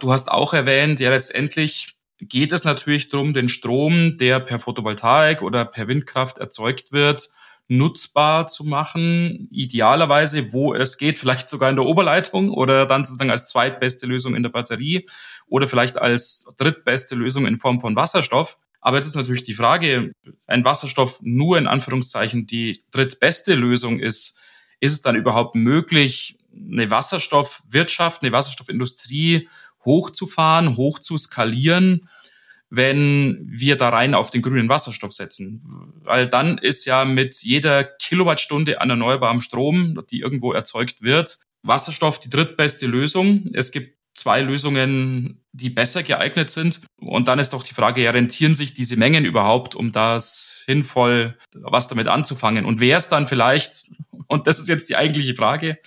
Du 0.01 0.13
hast 0.13 0.29
auch 0.29 0.53
erwähnt, 0.53 0.99
ja, 0.99 1.09
letztendlich 1.09 1.94
geht 2.19 2.53
es 2.53 2.63
natürlich 2.63 3.09
darum, 3.09 3.33
den 3.33 3.49
Strom, 3.49 4.17
der 4.17 4.39
per 4.39 4.59
Photovoltaik 4.59 5.41
oder 5.41 5.65
per 5.65 5.87
Windkraft 5.87 6.37
erzeugt 6.37 6.91
wird, 6.91 7.29
nutzbar 7.67 8.47
zu 8.47 8.63
machen, 8.63 9.47
idealerweise, 9.51 10.53
wo 10.53 10.73
es 10.73 10.97
geht, 10.97 11.17
vielleicht 11.17 11.49
sogar 11.49 11.69
in 11.69 11.75
der 11.75 11.85
Oberleitung 11.85 12.51
oder 12.51 12.85
dann 12.85 13.03
sozusagen 13.03 13.31
als 13.31 13.47
zweitbeste 13.47 14.05
Lösung 14.05 14.35
in 14.35 14.43
der 14.43 14.51
Batterie 14.51 15.07
oder 15.47 15.67
vielleicht 15.67 15.97
als 15.97 16.47
drittbeste 16.57 17.15
Lösung 17.15 17.47
in 17.47 17.59
Form 17.59 17.81
von 17.81 17.95
Wasserstoff. 17.95 18.57
Aber 18.81 18.97
jetzt 18.97 19.07
ist 19.07 19.15
natürlich 19.15 19.43
die 19.43 19.55
Frage, 19.55 20.11
ein 20.45 20.63
Wasserstoff 20.63 21.19
nur 21.23 21.57
in 21.57 21.65
Anführungszeichen 21.65 22.45
die 22.45 22.83
drittbeste 22.91 23.55
Lösung 23.55 23.99
ist, 23.99 24.39
ist 24.79 24.91
es 24.91 25.01
dann 25.01 25.15
überhaupt 25.15 25.55
möglich, 25.55 26.37
eine 26.71 26.89
Wasserstoffwirtschaft, 26.91 28.21
eine 28.21 28.31
Wasserstoffindustrie 28.31 29.49
hochzufahren, 29.85 30.77
hoch 30.77 30.99
zu 30.99 31.17
skalieren, 31.17 32.09
wenn 32.69 33.45
wir 33.47 33.77
da 33.77 33.89
rein 33.89 34.15
auf 34.15 34.31
den 34.31 34.41
grünen 34.41 34.69
Wasserstoff 34.69 35.13
setzen. 35.13 35.61
Weil 36.03 36.27
dann 36.27 36.57
ist 36.57 36.85
ja 36.85 37.05
mit 37.05 37.41
jeder 37.41 37.83
Kilowattstunde 37.83 38.81
an 38.81 38.89
erneuerbarem 38.89 39.39
Strom, 39.39 40.01
die 40.09 40.19
irgendwo 40.19 40.51
erzeugt 40.51 41.01
wird, 41.01 41.37
Wasserstoff 41.61 42.19
die 42.19 42.29
drittbeste 42.29 42.87
Lösung. 42.87 43.49
Es 43.53 43.71
gibt 43.71 43.95
zwei 44.15 44.41
Lösungen, 44.41 45.43
die 45.51 45.69
besser 45.69 46.03
geeignet 46.03 46.49
sind. 46.49 46.81
Und 46.99 47.27
dann 47.27 47.39
ist 47.39 47.53
doch 47.53 47.63
die 47.63 47.73
Frage, 47.73 48.01
ja, 48.01 48.11
rentieren 48.11 48.55
sich 48.55 48.73
diese 48.73 48.97
Mengen 48.97 49.25
überhaupt, 49.25 49.75
um 49.75 49.91
das 49.91 50.63
sinnvoll 50.65 51.37
was 51.53 51.87
damit 51.87 52.07
anzufangen? 52.07 52.65
Und 52.65 52.79
wäre 52.79 52.97
es 52.97 53.09
dann 53.09 53.27
vielleicht, 53.27 53.91
und 54.27 54.47
das 54.47 54.59
ist 54.59 54.69
jetzt 54.69 54.89
die 54.89 54.95
eigentliche 54.95 55.35
Frage, 55.35 55.77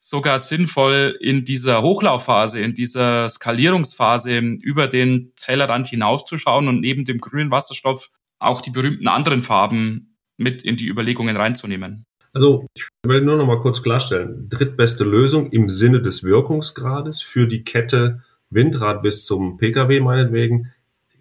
sogar 0.00 0.38
sinnvoll, 0.38 1.16
in 1.20 1.44
dieser 1.44 1.82
Hochlaufphase, 1.82 2.60
in 2.60 2.74
dieser 2.74 3.28
Skalierungsphase 3.28 4.38
über 4.38 4.88
den 4.88 5.32
Zellerrand 5.36 5.88
hinauszuschauen 5.88 6.68
und 6.68 6.80
neben 6.80 7.04
dem 7.04 7.18
grünen 7.18 7.50
Wasserstoff 7.50 8.10
auch 8.38 8.60
die 8.60 8.70
berühmten 8.70 9.08
anderen 9.08 9.42
Farben 9.42 10.16
mit 10.36 10.62
in 10.62 10.76
die 10.76 10.86
Überlegungen 10.86 11.36
reinzunehmen. 11.36 12.04
Also 12.32 12.66
ich 12.74 12.86
will 13.06 13.22
nur 13.22 13.38
noch 13.38 13.46
mal 13.46 13.60
kurz 13.60 13.82
klarstellen. 13.82 14.48
Drittbeste 14.50 15.04
Lösung 15.04 15.50
im 15.52 15.70
Sinne 15.70 16.02
des 16.02 16.22
Wirkungsgrades 16.22 17.22
für 17.22 17.46
die 17.46 17.64
Kette 17.64 18.22
Windrad 18.50 19.02
bis 19.02 19.24
zum 19.24 19.56
Pkw 19.56 20.00
meinetwegen 20.00 20.72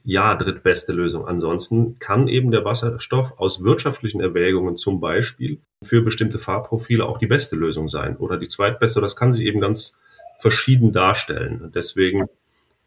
ja, 0.05 0.35
drittbeste 0.35 0.93
Lösung. 0.93 1.27
Ansonsten 1.27 1.97
kann 1.97 2.27
eben 2.27 2.51
der 2.51 2.63
Wasserstoff 2.63 3.33
aus 3.37 3.63
wirtschaftlichen 3.63 4.21
Erwägungen 4.21 4.77
zum 4.77 4.99
Beispiel 4.99 5.59
für 5.83 6.01
bestimmte 6.03 6.37
Fahrprofile 6.37 7.05
auch 7.05 7.17
die 7.17 7.27
beste 7.27 7.55
Lösung 7.55 7.87
sein 7.87 8.15
oder 8.17 8.37
die 8.37 8.47
zweitbeste. 8.47 9.01
Das 9.01 9.15
kann 9.15 9.33
sich 9.33 9.45
eben 9.45 9.59
ganz 9.59 9.97
verschieden 10.39 10.93
darstellen. 10.93 11.71
Deswegen 11.73 12.25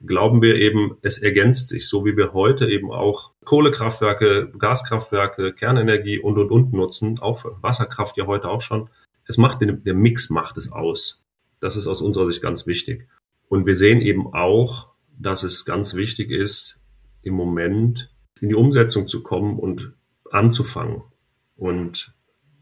glauben 0.06 0.42
wir 0.42 0.54
eben, 0.54 0.96
es 1.02 1.18
ergänzt 1.18 1.68
sich, 1.68 1.88
so 1.88 2.04
wie 2.04 2.16
wir 2.16 2.34
heute 2.34 2.70
eben 2.70 2.92
auch 2.92 3.32
Kohlekraftwerke, 3.44 4.52
Gaskraftwerke, 4.56 5.52
Kernenergie 5.52 6.20
und 6.20 6.38
und 6.38 6.52
und 6.52 6.72
nutzen, 6.72 7.18
auch 7.18 7.44
Wasserkraft 7.60 8.16
ja 8.16 8.26
heute 8.26 8.48
auch 8.48 8.60
schon. 8.60 8.90
Es 9.26 9.38
macht 9.38 9.60
den, 9.60 9.82
der 9.82 9.94
Mix 9.94 10.30
macht 10.30 10.56
es 10.56 10.70
aus. 10.70 11.24
Das 11.58 11.74
ist 11.74 11.88
aus 11.88 12.00
unserer 12.00 12.28
Sicht 12.28 12.42
ganz 12.42 12.68
wichtig. 12.68 13.08
Und 13.48 13.66
wir 13.66 13.74
sehen 13.74 14.00
eben 14.00 14.32
auch, 14.32 14.90
dass 15.18 15.42
es 15.42 15.64
ganz 15.64 15.94
wichtig 15.94 16.30
ist, 16.30 16.77
im 17.22 17.34
Moment 17.34 18.10
in 18.40 18.48
die 18.48 18.54
Umsetzung 18.54 19.06
zu 19.06 19.22
kommen 19.22 19.58
und 19.58 19.92
anzufangen. 20.30 21.02
Und 21.56 22.12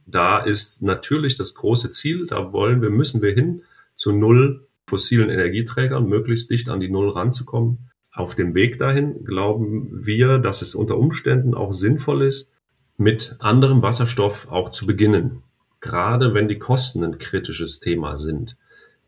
da 0.06 0.38
ist 0.38 0.82
natürlich 0.82 1.36
das 1.36 1.54
große 1.54 1.90
Ziel, 1.90 2.26
da 2.26 2.52
wollen 2.52 2.80
wir, 2.80 2.90
müssen 2.90 3.22
wir 3.22 3.32
hin 3.32 3.62
zu 3.94 4.12
null 4.12 4.66
fossilen 4.86 5.30
Energieträgern, 5.30 6.06
möglichst 6.06 6.50
dicht 6.50 6.68
an 6.70 6.80
die 6.80 6.88
Null 6.88 7.10
ranzukommen. 7.10 7.90
Auf 8.12 8.34
dem 8.34 8.54
Weg 8.54 8.78
dahin 8.78 9.25
glauben 9.25 10.06
wir, 10.06 10.38
dass 10.38 10.62
es 10.62 10.75
unter 10.75 10.96
Umständen 10.96 11.54
auch 11.54 11.72
sinnvoll 11.72 12.22
ist, 12.22 12.50
mit 12.96 13.36
anderem 13.40 13.82
Wasserstoff 13.82 14.48
auch 14.50 14.70
zu 14.70 14.86
beginnen. 14.86 15.42
Gerade 15.80 16.32
wenn 16.32 16.48
die 16.48 16.58
Kosten 16.58 17.04
ein 17.04 17.18
kritisches 17.18 17.80
Thema 17.80 18.16
sind. 18.16 18.56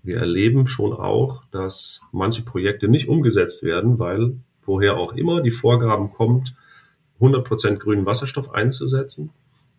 Wir 0.03 0.19
erleben 0.19 0.67
schon 0.67 0.93
auch, 0.93 1.45
dass 1.51 2.01
manche 2.13 2.43
Projekte 2.43 2.89
nicht 2.89 3.09
umgesetzt 3.09 3.63
werden, 3.63 3.99
weil 3.99 4.37
woher 4.69 4.97
auch 4.97 5.15
immer 5.15 5.41
die 5.41 5.51
Vorgaben 5.51 6.13
kommt, 6.13 6.55
100% 7.21 7.77
grünen 7.79 8.07
Wasserstoff 8.07 8.53
einzusetzen. 8.53 9.31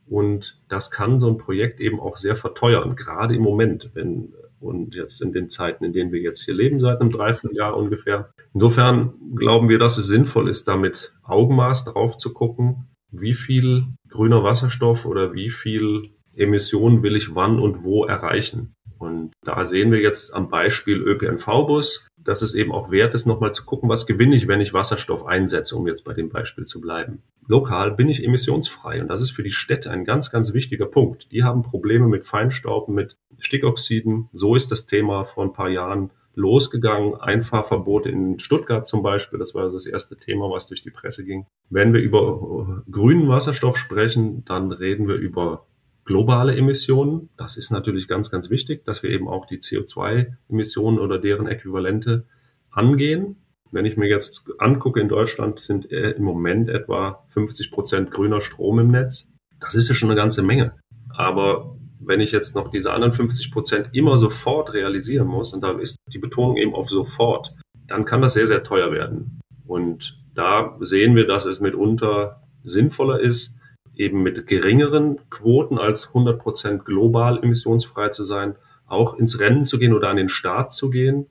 Und 0.08 0.60
das 0.68 0.92
kann 0.92 1.20
so 1.20 1.30
ein 1.30 1.38
Projekt 1.38 1.80
eben 1.80 2.00
auch 2.00 2.18
sehr 2.18 2.36
verteuern, 2.36 2.96
gerade 2.96 3.36
im 3.36 3.44
Moment, 3.44 3.92
wenn 3.94 4.34
und 4.60 4.96
jetzt 4.96 5.22
in 5.22 5.32
den 5.32 5.50
Zeiten, 5.50 5.86
in 5.86 5.94
denen 5.94 6.12
wir 6.12 6.20
jetzt 6.20 6.44
hier 6.44 6.54
leben, 6.54 6.80
seit 6.80 7.00
einem 7.00 7.12
Dreivierteljahr 7.12 7.76
ungefähr. 7.76 8.32
Insofern 8.54 9.14
glauben 9.36 9.70
wir, 9.70 9.80
dass 9.80 9.98
es 9.98 10.08
sinnvoll 10.08 10.50
ist, 10.50 10.68
damit 10.68 11.14
Augenmaß 11.24 11.86
drauf 11.86 12.18
zu 12.18 12.34
gucken, 12.34 12.90
wie 13.12 13.34
viel 13.34 13.86
grüner 14.10 14.44
Wasserstoff 14.44 15.06
oder 15.06 15.34
wie 15.34 15.50
viel 15.50 16.10
Emissionen 16.36 17.04
will 17.04 17.16
ich 17.16 17.36
wann 17.36 17.60
und 17.60 17.84
wo 17.84 18.06
erreichen. 18.06 18.74
Und 18.98 19.32
da 19.44 19.64
sehen 19.64 19.92
wir 19.92 20.02
jetzt 20.02 20.34
am 20.34 20.50
Beispiel 20.50 21.02
ÖPNV-Bus, 21.02 22.06
dass 22.30 22.44
es 22.44 22.54
eben 22.54 22.72
auch 22.72 22.92
wert 22.92 23.16
ist, 23.16 23.26
nochmal 23.26 23.56
zu 23.56 23.66
gucken, 23.66 23.90
was 23.90 24.06
gewinne 24.06 24.36
ich, 24.36 24.48
wenn 24.48 24.62
ich 24.62 24.72
Wasserstoff 24.72 25.26
einsetze, 25.26 25.76
um 25.76 25.88
jetzt 25.88 26.04
bei 26.04 26.14
dem 26.14 26.30
Beispiel 26.30 26.64
zu 26.64 26.80
bleiben. 26.80 27.24
Lokal 27.48 27.92
bin 27.92 28.08
ich 28.08 28.24
emissionsfrei 28.24 29.02
und 29.02 29.08
das 29.08 29.20
ist 29.20 29.32
für 29.32 29.42
die 29.42 29.50
Städte 29.50 29.90
ein 29.90 30.06
ganz, 30.06 30.30
ganz 30.30 30.54
wichtiger 30.54 30.86
Punkt. 30.86 31.32
Die 31.32 31.44
haben 31.44 31.64
Probleme 31.64 32.08
mit 32.08 32.28
Feinstaub, 32.28 32.88
mit 32.88 33.18
Stickoxiden. 33.40 34.30
So 34.32 34.56
ist 34.56 34.72
das 34.72 34.86
Thema 34.86 35.26
vor 35.26 35.44
ein 35.44 35.54
paar 35.54 35.70
Jahren 35.70 36.12
losgegangen. 36.36 37.16
Einfahrverbote 37.16 38.10
in 38.10 38.38
Stuttgart 38.38 38.86
zum 38.86 39.02
Beispiel, 39.02 39.40
das 39.40 39.56
war 39.56 39.72
das 39.72 39.88
erste 39.88 40.16
Thema, 40.16 40.52
was 40.52 40.68
durch 40.68 40.84
die 40.84 40.92
Presse 40.92 41.26
ging. 41.26 41.48
Wenn 41.72 41.94
wir 41.94 42.00
über 42.00 42.84
grünen 42.92 43.28
Wasserstoff 43.28 43.78
sprechen, 43.78 44.46
dann 44.46 44.72
reden 44.72 45.08
wir 45.08 45.16
über 45.16 45.66
globale 46.10 46.56
Emissionen. 46.56 47.30
Das 47.38 47.56
ist 47.56 47.70
natürlich 47.70 48.08
ganz, 48.08 48.32
ganz 48.32 48.50
wichtig, 48.50 48.84
dass 48.84 49.04
wir 49.04 49.12
eben 49.12 49.28
auch 49.28 49.46
die 49.46 49.60
CO2-Emissionen 49.60 50.98
oder 50.98 51.20
deren 51.20 51.46
Äquivalente 51.46 52.26
angehen. 52.72 53.36
Wenn 53.70 53.86
ich 53.86 53.96
mir 53.96 54.08
jetzt 54.10 54.42
angucke, 54.58 55.00
in 55.00 55.08
Deutschland 55.08 55.60
sind 55.60 55.86
im 55.86 56.24
Moment 56.24 56.68
etwa 56.68 57.24
50 57.30 57.70
Prozent 57.70 58.10
grüner 58.10 58.42
Strom 58.42 58.80
im 58.80 58.90
Netz. 58.90 59.32
Das 59.60 59.76
ist 59.76 59.88
ja 59.88 59.94
schon 59.94 60.10
eine 60.10 60.20
ganze 60.20 60.42
Menge. 60.42 60.74
Aber 61.10 61.78
wenn 62.00 62.22
ich 62.22 62.32
jetzt 62.32 62.56
noch 62.56 62.70
diese 62.70 62.92
anderen 62.92 63.14
50 63.14 63.52
Prozent 63.52 63.90
immer 63.92 64.18
sofort 64.18 64.74
realisieren 64.74 65.28
muss, 65.28 65.54
und 65.54 65.62
da 65.62 65.78
ist 65.78 65.98
die 66.12 66.18
Betonung 66.18 66.58
eben 66.58 66.74
auf 66.74 66.90
sofort, 66.90 67.54
dann 67.86 68.06
kann 68.06 68.24
das 68.24 68.34
sehr, 68.34 68.48
sehr 68.48 68.64
teuer 68.64 68.92
werden. 68.92 69.42
Und 69.68 70.20
da 70.34 70.76
sehen 70.80 71.16
wir, 71.16 71.28
dass 71.28 71.46
es 71.46 71.60
mitunter 71.60 72.42
sinnvoller 72.64 73.20
ist, 73.20 73.54
eben 74.00 74.24
mit 74.24 74.48
geringeren 74.48 75.20
Quoten 75.30 75.78
als 75.78 76.08
100 76.08 76.40
Prozent 76.40 76.86
global 76.86 77.44
emissionsfrei 77.44 78.10
zu 78.10 78.24
sein, 78.24 78.56
auch 78.88 79.14
ins 79.16 79.40
Rennen 79.40 79.66
zu 79.66 79.78
gehen 79.78 79.94
oder 79.94 80.10
an 80.10 80.16
den 80.16 80.30
Start 80.30 80.72
zu 80.72 80.90
gehen, 80.90 81.28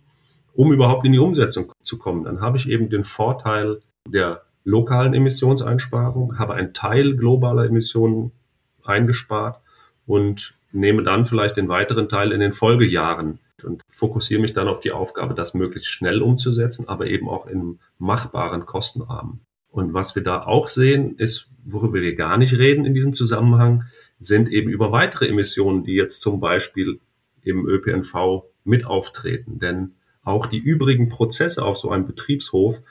um 0.52 0.72
überhaupt 0.72 1.06
in 1.06 1.12
die 1.12 1.18
Umsetzung 1.18 1.72
zu 1.82 1.98
kommen. 1.98 2.24
Dann 2.24 2.42
habe 2.42 2.58
ich 2.58 2.68
eben 2.68 2.90
den 2.90 3.04
Vorteil 3.04 3.80
der 4.06 4.42
lokalen 4.64 5.14
Emissionseinsparung, 5.14 6.38
habe 6.38 6.54
einen 6.54 6.74
Teil 6.74 7.16
globaler 7.16 7.64
Emissionen 7.64 8.32
eingespart 8.84 9.60
und 10.06 10.54
nehme 10.70 11.02
dann 11.02 11.24
vielleicht 11.24 11.56
den 11.56 11.68
weiteren 11.68 12.08
Teil 12.10 12.32
in 12.32 12.40
den 12.40 12.52
Folgejahren 12.52 13.38
und 13.64 13.82
fokussiere 13.88 14.42
mich 14.42 14.52
dann 14.52 14.68
auf 14.68 14.80
die 14.80 14.92
Aufgabe, 14.92 15.34
das 15.34 15.54
möglichst 15.54 15.88
schnell 15.88 16.20
umzusetzen, 16.20 16.86
aber 16.86 17.06
eben 17.06 17.30
auch 17.30 17.46
im 17.46 17.78
machbaren 17.98 18.66
Kostenrahmen. 18.66 19.40
Und 19.70 19.94
was 19.94 20.14
wir 20.14 20.22
da 20.22 20.40
auch 20.40 20.68
sehen, 20.68 21.16
ist, 21.16 21.48
worüber 21.64 22.00
wir 22.00 22.14
gar 22.14 22.38
nicht 22.38 22.54
reden 22.54 22.84
in 22.84 22.94
diesem 22.94 23.14
Zusammenhang, 23.14 23.84
sind 24.18 24.48
eben 24.50 24.70
über 24.70 24.92
weitere 24.92 25.28
Emissionen, 25.28 25.84
die 25.84 25.94
jetzt 25.94 26.20
zum 26.20 26.40
Beispiel 26.40 27.00
im 27.42 27.66
ÖPNV 27.66 28.44
mit 28.64 28.86
auftreten. 28.86 29.58
Denn 29.58 29.94
auch 30.22 30.46
die 30.46 30.58
übrigen 30.58 31.08
Prozesse 31.08 31.64
auf 31.64 31.78
so 31.78 31.90
einem 31.90 32.06
Betriebshof 32.06 32.82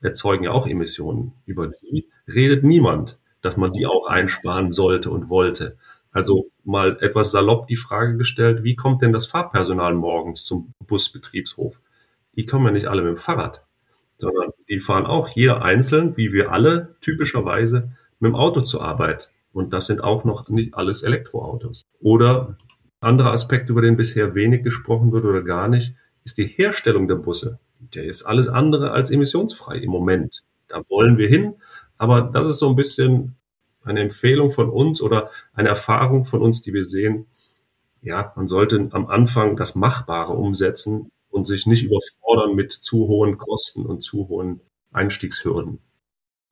erzeugen 0.00 0.44
ja 0.44 0.50
auch 0.52 0.66
Emissionen. 0.66 1.32
Über 1.46 1.68
die 1.68 2.08
redet 2.28 2.64
niemand, 2.64 3.18
dass 3.40 3.56
man 3.56 3.72
die 3.72 3.86
auch 3.86 4.06
einsparen 4.06 4.70
sollte 4.72 5.10
und 5.10 5.28
wollte. 5.28 5.76
Also 6.10 6.50
mal 6.62 6.96
etwas 7.00 7.32
salopp 7.32 7.66
die 7.66 7.76
Frage 7.76 8.16
gestellt, 8.16 8.62
wie 8.62 8.76
kommt 8.76 9.02
denn 9.02 9.12
das 9.12 9.26
Fahrpersonal 9.26 9.94
morgens 9.94 10.44
zum 10.44 10.72
Busbetriebshof? 10.86 11.80
Die 12.36 12.46
kommen 12.46 12.66
ja 12.66 12.72
nicht 12.72 12.86
alle 12.86 13.02
mit 13.02 13.10
dem 13.12 13.18
Fahrrad, 13.18 13.64
sondern 14.18 14.50
die 14.68 14.80
fahren 14.80 15.06
auch 15.06 15.28
jeder 15.28 15.62
einzeln, 15.62 16.16
wie 16.16 16.32
wir 16.32 16.52
alle 16.52 16.96
typischerweise, 17.00 17.92
mit 18.20 18.30
dem 18.30 18.36
Auto 18.36 18.60
zur 18.60 18.82
Arbeit. 18.82 19.30
Und 19.52 19.72
das 19.72 19.86
sind 19.86 20.02
auch 20.02 20.24
noch 20.24 20.48
nicht 20.48 20.74
alles 20.74 21.02
Elektroautos. 21.02 21.84
Oder 22.00 22.56
anderer 23.00 23.32
Aspekt, 23.32 23.70
über 23.70 23.82
den 23.82 23.96
bisher 23.96 24.34
wenig 24.34 24.62
gesprochen 24.62 25.12
wird 25.12 25.24
oder 25.24 25.42
gar 25.42 25.68
nicht, 25.68 25.94
ist 26.24 26.38
die 26.38 26.46
Herstellung 26.46 27.06
der 27.06 27.16
Busse. 27.16 27.58
Der 27.78 28.04
ist 28.04 28.22
alles 28.22 28.48
andere 28.48 28.92
als 28.92 29.10
emissionsfrei 29.10 29.76
im 29.76 29.90
Moment. 29.90 30.42
Da 30.68 30.82
wollen 30.88 31.18
wir 31.18 31.28
hin. 31.28 31.54
Aber 31.98 32.22
das 32.22 32.48
ist 32.48 32.58
so 32.58 32.68
ein 32.68 32.76
bisschen 32.76 33.36
eine 33.84 34.00
Empfehlung 34.00 34.50
von 34.50 34.70
uns 34.70 35.02
oder 35.02 35.30
eine 35.52 35.68
Erfahrung 35.68 36.24
von 36.24 36.40
uns, 36.40 36.62
die 36.62 36.72
wir 36.72 36.84
sehen. 36.84 37.26
Ja, 38.00 38.32
man 38.36 38.48
sollte 38.48 38.88
am 38.90 39.06
Anfang 39.06 39.56
das 39.56 39.74
Machbare 39.74 40.32
umsetzen 40.32 41.10
und 41.34 41.46
sich 41.46 41.66
nicht 41.66 41.82
überfordern 41.82 42.54
mit 42.54 42.72
zu 42.72 43.08
hohen 43.08 43.36
Kosten 43.36 43.84
und 43.84 44.02
zu 44.02 44.28
hohen 44.28 44.60
Einstiegshürden. 44.92 45.80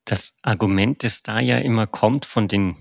Das 0.04 0.36
Argument, 0.42 1.04
das 1.04 1.22
da 1.22 1.38
ja 1.38 1.58
immer 1.58 1.86
kommt 1.86 2.24
von 2.24 2.48
den 2.48 2.76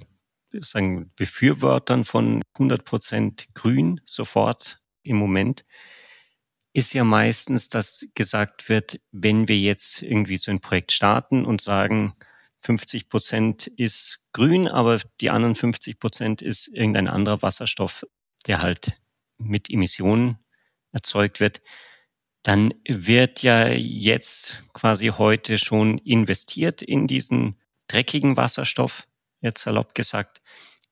sagen, 0.51 1.11
Befürwortern 1.15 2.03
von 2.03 2.41
100 2.55 2.83
Prozent 2.83 3.47
Grün 3.53 4.01
sofort 4.05 4.81
im 5.03 5.15
Moment, 5.15 5.63
ist 6.73 6.93
ja 6.93 7.03
meistens, 7.03 7.69
dass 7.69 8.07
gesagt 8.15 8.67
wird, 8.67 8.99
wenn 9.11 9.47
wir 9.47 9.57
jetzt 9.57 10.01
irgendwie 10.01 10.37
so 10.37 10.51
ein 10.51 10.59
Projekt 10.59 10.91
starten 10.91 11.45
und 11.45 11.61
sagen, 11.61 12.15
50 12.63 13.09
Prozent 13.09 13.67
ist 13.67 14.25
grün, 14.33 14.67
aber 14.67 14.99
die 15.19 15.29
anderen 15.29 15.55
50 15.55 15.99
Prozent 15.99 16.41
ist 16.41 16.67
irgendein 16.67 17.07
anderer 17.07 17.41
Wasserstoff, 17.41 18.05
der 18.47 18.61
halt 18.61 18.97
mit 19.37 19.69
Emissionen 19.69 20.37
erzeugt 20.91 21.39
wird, 21.39 21.61
dann 22.43 22.73
wird 22.87 23.43
ja 23.43 23.67
jetzt 23.67 24.63
quasi 24.73 25.07
heute 25.07 25.57
schon 25.57 25.97
investiert 25.99 26.81
in 26.81 27.07
diesen 27.07 27.55
dreckigen 27.87 28.37
Wasserstoff, 28.37 29.07
jetzt 29.41 29.61
salopp 29.61 29.93
gesagt. 29.93 30.41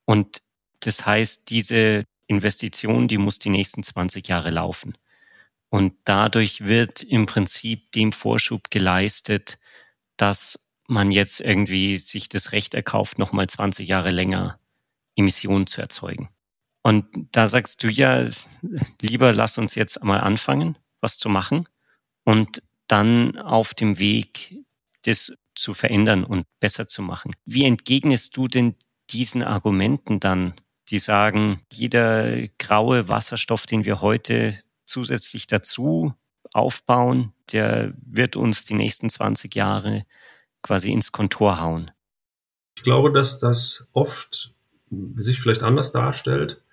Und 0.05 0.41
das 0.81 1.05
heißt, 1.05 1.49
diese 1.49 2.03
Investition, 2.27 3.07
die 3.07 3.17
muss 3.17 3.39
die 3.39 3.49
nächsten 3.49 3.83
20 3.83 4.27
Jahre 4.27 4.51
laufen. 4.51 4.97
Und 5.69 5.93
dadurch 6.05 6.65
wird 6.65 7.03
im 7.03 7.25
Prinzip 7.25 7.91
dem 7.91 8.11
Vorschub 8.11 8.69
geleistet, 8.71 9.59
dass 10.17 10.71
man 10.87 11.11
jetzt 11.11 11.39
irgendwie 11.39 11.97
sich 11.97 12.29
das 12.29 12.51
Recht 12.51 12.73
erkauft, 12.73 13.19
nochmal 13.19 13.47
20 13.47 13.87
Jahre 13.87 14.11
länger 14.11 14.59
Emissionen 15.15 15.67
zu 15.67 15.81
erzeugen. 15.81 16.29
Und 16.81 17.05
da 17.31 17.47
sagst 17.47 17.83
du 17.83 17.89
ja, 17.89 18.29
lieber 19.01 19.33
lass 19.33 19.57
uns 19.57 19.75
jetzt 19.75 20.03
mal 20.03 20.19
anfangen, 20.19 20.77
was 21.01 21.17
zu 21.17 21.29
machen 21.29 21.67
und 22.23 22.61
dann 22.87 23.37
auf 23.37 23.73
dem 23.73 23.99
Weg, 23.99 24.55
das 25.03 25.37
zu 25.55 25.73
verändern 25.73 26.23
und 26.23 26.45
besser 26.59 26.87
zu 26.87 27.01
machen. 27.01 27.35
Wie 27.45 27.65
entgegnest 27.65 28.35
du 28.37 28.47
denn 28.47 28.75
diesen 29.09 29.43
Argumenten 29.43 30.19
dann, 30.19 30.53
die 30.89 30.99
sagen, 30.99 31.61
jeder 31.71 32.47
graue 32.57 33.09
Wasserstoff, 33.09 33.65
den 33.65 33.85
wir 33.85 34.01
heute 34.01 34.59
zusätzlich 34.85 35.47
dazu 35.47 36.13
aufbauen, 36.53 37.33
der 37.51 37.93
wird 38.01 38.35
uns 38.35 38.65
die 38.65 38.73
nächsten 38.73 39.09
20 39.09 39.53
Jahre 39.55 40.05
quasi 40.61 40.91
ins 40.91 41.11
Kontor 41.11 41.59
hauen? 41.59 41.91
Ich 42.75 42.83
glaube, 42.83 43.11
dass 43.11 43.37
das 43.37 43.87
oft 43.93 44.53
sich 45.15 45.39
vielleicht 45.39 45.63
anders 45.63 45.91
darstellt. 45.91 46.63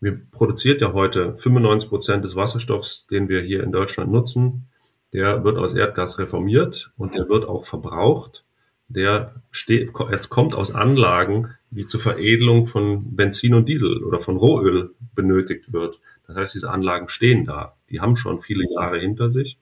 Wir 0.00 0.20
produziert 0.30 0.80
ja 0.80 0.92
heute 0.92 1.36
95 1.36 1.88
Prozent 1.88 2.24
des 2.24 2.36
Wasserstoffs, 2.36 3.06
den 3.06 3.28
wir 3.28 3.42
hier 3.42 3.64
in 3.64 3.72
Deutschland 3.72 4.12
nutzen. 4.12 4.68
Der 5.12 5.42
wird 5.42 5.58
aus 5.58 5.72
Erdgas 5.72 6.18
reformiert 6.18 6.92
und 6.96 7.14
der 7.14 7.28
wird 7.28 7.46
auch 7.46 7.64
verbraucht. 7.64 8.44
Der 8.88 9.42
steht, 9.50 9.92
kommt 9.92 10.54
aus 10.54 10.74
Anlagen, 10.74 11.54
die 11.70 11.86
zur 11.86 12.00
Veredelung 12.00 12.66
von 12.66 13.16
Benzin 13.16 13.54
und 13.54 13.68
Diesel 13.68 14.02
oder 14.04 14.20
von 14.20 14.36
Rohöl 14.36 14.94
benötigt 15.14 15.72
wird. 15.72 16.00
Das 16.26 16.36
heißt, 16.36 16.54
diese 16.54 16.70
Anlagen 16.70 17.08
stehen 17.08 17.44
da. 17.44 17.76
Die 17.90 18.00
haben 18.00 18.16
schon 18.16 18.40
viele 18.40 18.64
Jahre 18.72 18.98
hinter 18.98 19.28
sich. 19.28 19.58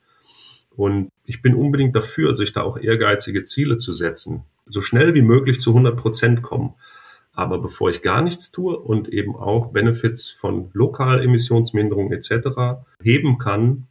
Und 0.77 1.11
ich 1.25 1.43
bin 1.43 1.55
unbedingt 1.55 1.97
dafür, 1.97 2.35
sich 2.35 2.53
da 2.53 2.63
auch 2.63 2.77
ehrgeizige 2.77 3.43
Ziele 3.45 3.79
zu 3.79 3.93
setzen. 3.93 4.45
So 4.67 4.83
schnell 4.83 5.15
wie 5.15 5.23
möglich 5.23 5.61
zu 5.61 5.71
100 5.71 5.97
Prozent 5.97 6.43
kommen. 6.43 6.75
Aber 7.37 7.59
bevor 7.59 7.91
ich 7.91 8.03
gar 8.03 8.23
nichts 8.23 8.51
tue 8.51 8.77
und 8.77 9.09
eben 9.09 9.37
auch 9.37 9.69
Benefits 9.69 10.31
von 10.31 10.71
Lokalemissionsminderung 10.73 12.11
etc. 12.11 12.81
heben 13.01 13.39
kann, 13.39 13.87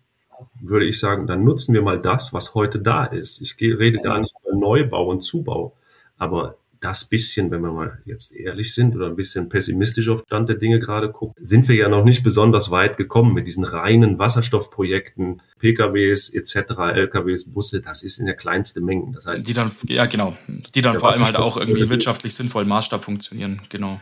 würde 0.59 0.85
ich 0.85 0.99
sagen, 0.99 1.27
dann 1.27 1.43
nutzen 1.43 1.73
wir 1.73 1.83
mal 1.83 2.01
das, 2.01 2.33
was 2.33 2.55
heute 2.55 2.79
da 2.79 3.05
ist. 3.05 3.39
Ich 3.41 3.55
rede 3.59 3.99
gar 3.99 4.19
nicht 4.19 4.33
über 4.43 4.57
Neubau 4.57 5.09
und 5.09 5.21
Zubau, 5.21 5.73
aber 6.17 6.57
das 6.85 7.05
bisschen, 7.05 7.49
wenn 7.49 7.61
wir 7.61 7.71
mal 7.71 7.99
jetzt 8.05 8.31
ehrlich 8.35 8.73
sind 8.73 8.95
oder 8.95 9.07
ein 9.07 9.15
bisschen 9.15 9.49
pessimistisch 9.49 10.07
auf 10.09 10.23
Stand 10.27 10.49
der 10.49 10.55
Dinge 10.55 10.79
gerade 10.79 11.11
gucken, 11.11 11.33
sind 11.43 11.67
wir 11.67 11.75
ja 11.75 11.89
noch 11.89 12.05
nicht 12.05 12.23
besonders 12.23 12.69
weit 12.69 12.97
gekommen 12.97 13.33
mit 13.33 13.47
diesen 13.47 13.63
reinen 13.63 14.19
Wasserstoffprojekten, 14.19 15.41
PKWs 15.59 16.29
etc., 16.29 16.55
LKWs, 16.93 17.45
Busse, 17.45 17.81
das 17.81 18.03
ist 18.03 18.19
in 18.19 18.27
der 18.27 18.35
kleinste 18.35 18.81
Mengen. 18.81 19.13
Das 19.13 19.25
heißt, 19.25 19.47
die 19.47 19.53
dann, 19.53 19.71
ja 19.87 20.05
genau, 20.05 20.37
die 20.75 20.81
dann 20.81 20.97
vor 20.99 21.11
allem 21.11 21.25
halt 21.25 21.37
auch 21.37 21.57
irgendwie 21.57 21.89
wirtschaftlich 21.89 22.35
sinnvoll 22.35 22.65
Maßstab 22.65 23.03
funktionieren, 23.03 23.61
genau. 23.69 23.99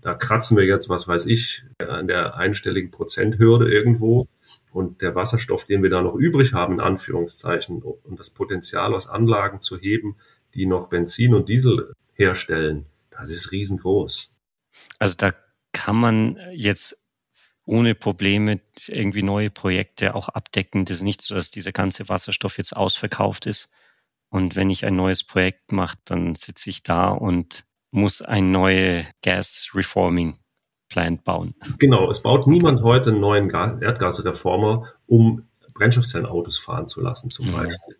Da 0.00 0.14
kratzen 0.14 0.56
wir 0.56 0.64
jetzt, 0.64 0.88
was 0.88 1.08
weiß 1.08 1.26
ich, 1.26 1.64
an 1.86 2.06
der 2.06 2.36
einstelligen 2.36 2.92
Prozenthürde 2.92 3.70
irgendwo. 3.70 4.28
Und 4.70 5.02
der 5.02 5.14
Wasserstoff, 5.16 5.64
den 5.64 5.82
wir 5.82 5.90
da 5.90 6.02
noch 6.02 6.14
übrig 6.14 6.52
haben, 6.52 6.74
in 6.74 6.80
Anführungszeichen, 6.80 7.82
und 7.82 8.18
das 8.18 8.30
Potenzial 8.30 8.94
aus 8.94 9.08
Anlagen 9.08 9.60
zu 9.60 9.76
heben, 9.76 10.16
die 10.54 10.66
noch 10.66 10.88
Benzin 10.88 11.34
und 11.34 11.48
Diesel 11.48 11.92
herstellen, 12.14 12.86
das 13.10 13.30
ist 13.30 13.52
riesengroß. 13.52 14.30
Also 14.98 15.14
da 15.16 15.34
kann 15.72 15.96
man 15.96 16.38
jetzt 16.52 17.08
ohne 17.64 17.94
Probleme 17.94 18.60
irgendwie 18.86 19.22
neue 19.22 19.50
Projekte 19.50 20.14
auch 20.14 20.28
abdecken. 20.28 20.84
Das 20.84 20.98
ist 20.98 21.02
nicht 21.02 21.20
so, 21.20 21.34
dass 21.34 21.50
dieser 21.50 21.72
ganze 21.72 22.08
Wasserstoff 22.08 22.56
jetzt 22.56 22.76
ausverkauft 22.76 23.46
ist. 23.46 23.70
Und 24.30 24.56
wenn 24.56 24.70
ich 24.70 24.84
ein 24.84 24.96
neues 24.96 25.24
Projekt 25.24 25.72
mache, 25.72 25.98
dann 26.04 26.34
sitze 26.34 26.70
ich 26.70 26.82
da 26.82 27.10
und 27.10 27.64
muss 27.90 28.22
ein 28.22 28.50
neue 28.50 29.04
Gas 29.22 29.70
Reforming 29.74 30.38
Plant 30.88 31.24
bauen. 31.24 31.54
Genau, 31.78 32.08
es 32.10 32.22
baut 32.22 32.46
niemand 32.46 32.82
heute 32.82 33.10
einen 33.10 33.20
neuen 33.20 33.48
Gas 33.48 33.80
Erdgasreformer, 33.80 34.90
um 35.06 35.46
Brennstoffzellenautos 35.74 36.58
fahren 36.58 36.86
zu 36.86 37.00
lassen, 37.00 37.30
zum 37.30 37.48
mhm. 37.48 37.52
Beispiel. 37.52 37.96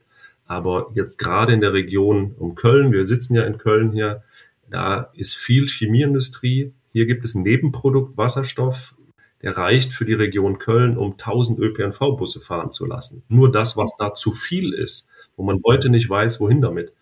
Aber 0.48 0.90
jetzt 0.94 1.18
gerade 1.18 1.52
in 1.52 1.60
der 1.60 1.74
Region 1.74 2.34
um 2.36 2.54
Köln, 2.54 2.90
wir 2.90 3.04
sitzen 3.06 3.34
ja 3.34 3.44
in 3.44 3.58
Köln 3.58 3.92
hier, 3.92 4.22
da 4.70 5.10
ist 5.12 5.36
viel 5.36 5.68
Chemieindustrie. 5.68 6.72
Hier 6.92 7.06
gibt 7.06 7.24
es 7.24 7.34
ein 7.34 7.42
Nebenprodukt 7.42 8.16
Wasserstoff, 8.16 8.96
der 9.42 9.56
reicht 9.56 9.92
für 9.92 10.06
die 10.06 10.14
Region 10.14 10.58
Köln, 10.58 10.96
um 10.96 11.12
1000 11.12 11.58
ÖPNV-Busse 11.60 12.40
fahren 12.40 12.70
zu 12.70 12.86
lassen. 12.86 13.22
Nur 13.28 13.52
das, 13.52 13.76
was 13.76 13.94
da 13.98 14.14
zu 14.14 14.32
viel 14.32 14.72
ist, 14.72 15.06
wo 15.36 15.44
man 15.44 15.60
heute 15.64 15.90
nicht 15.90 16.08
weiß, 16.08 16.40
wohin 16.40 16.62
damit. 16.62 16.94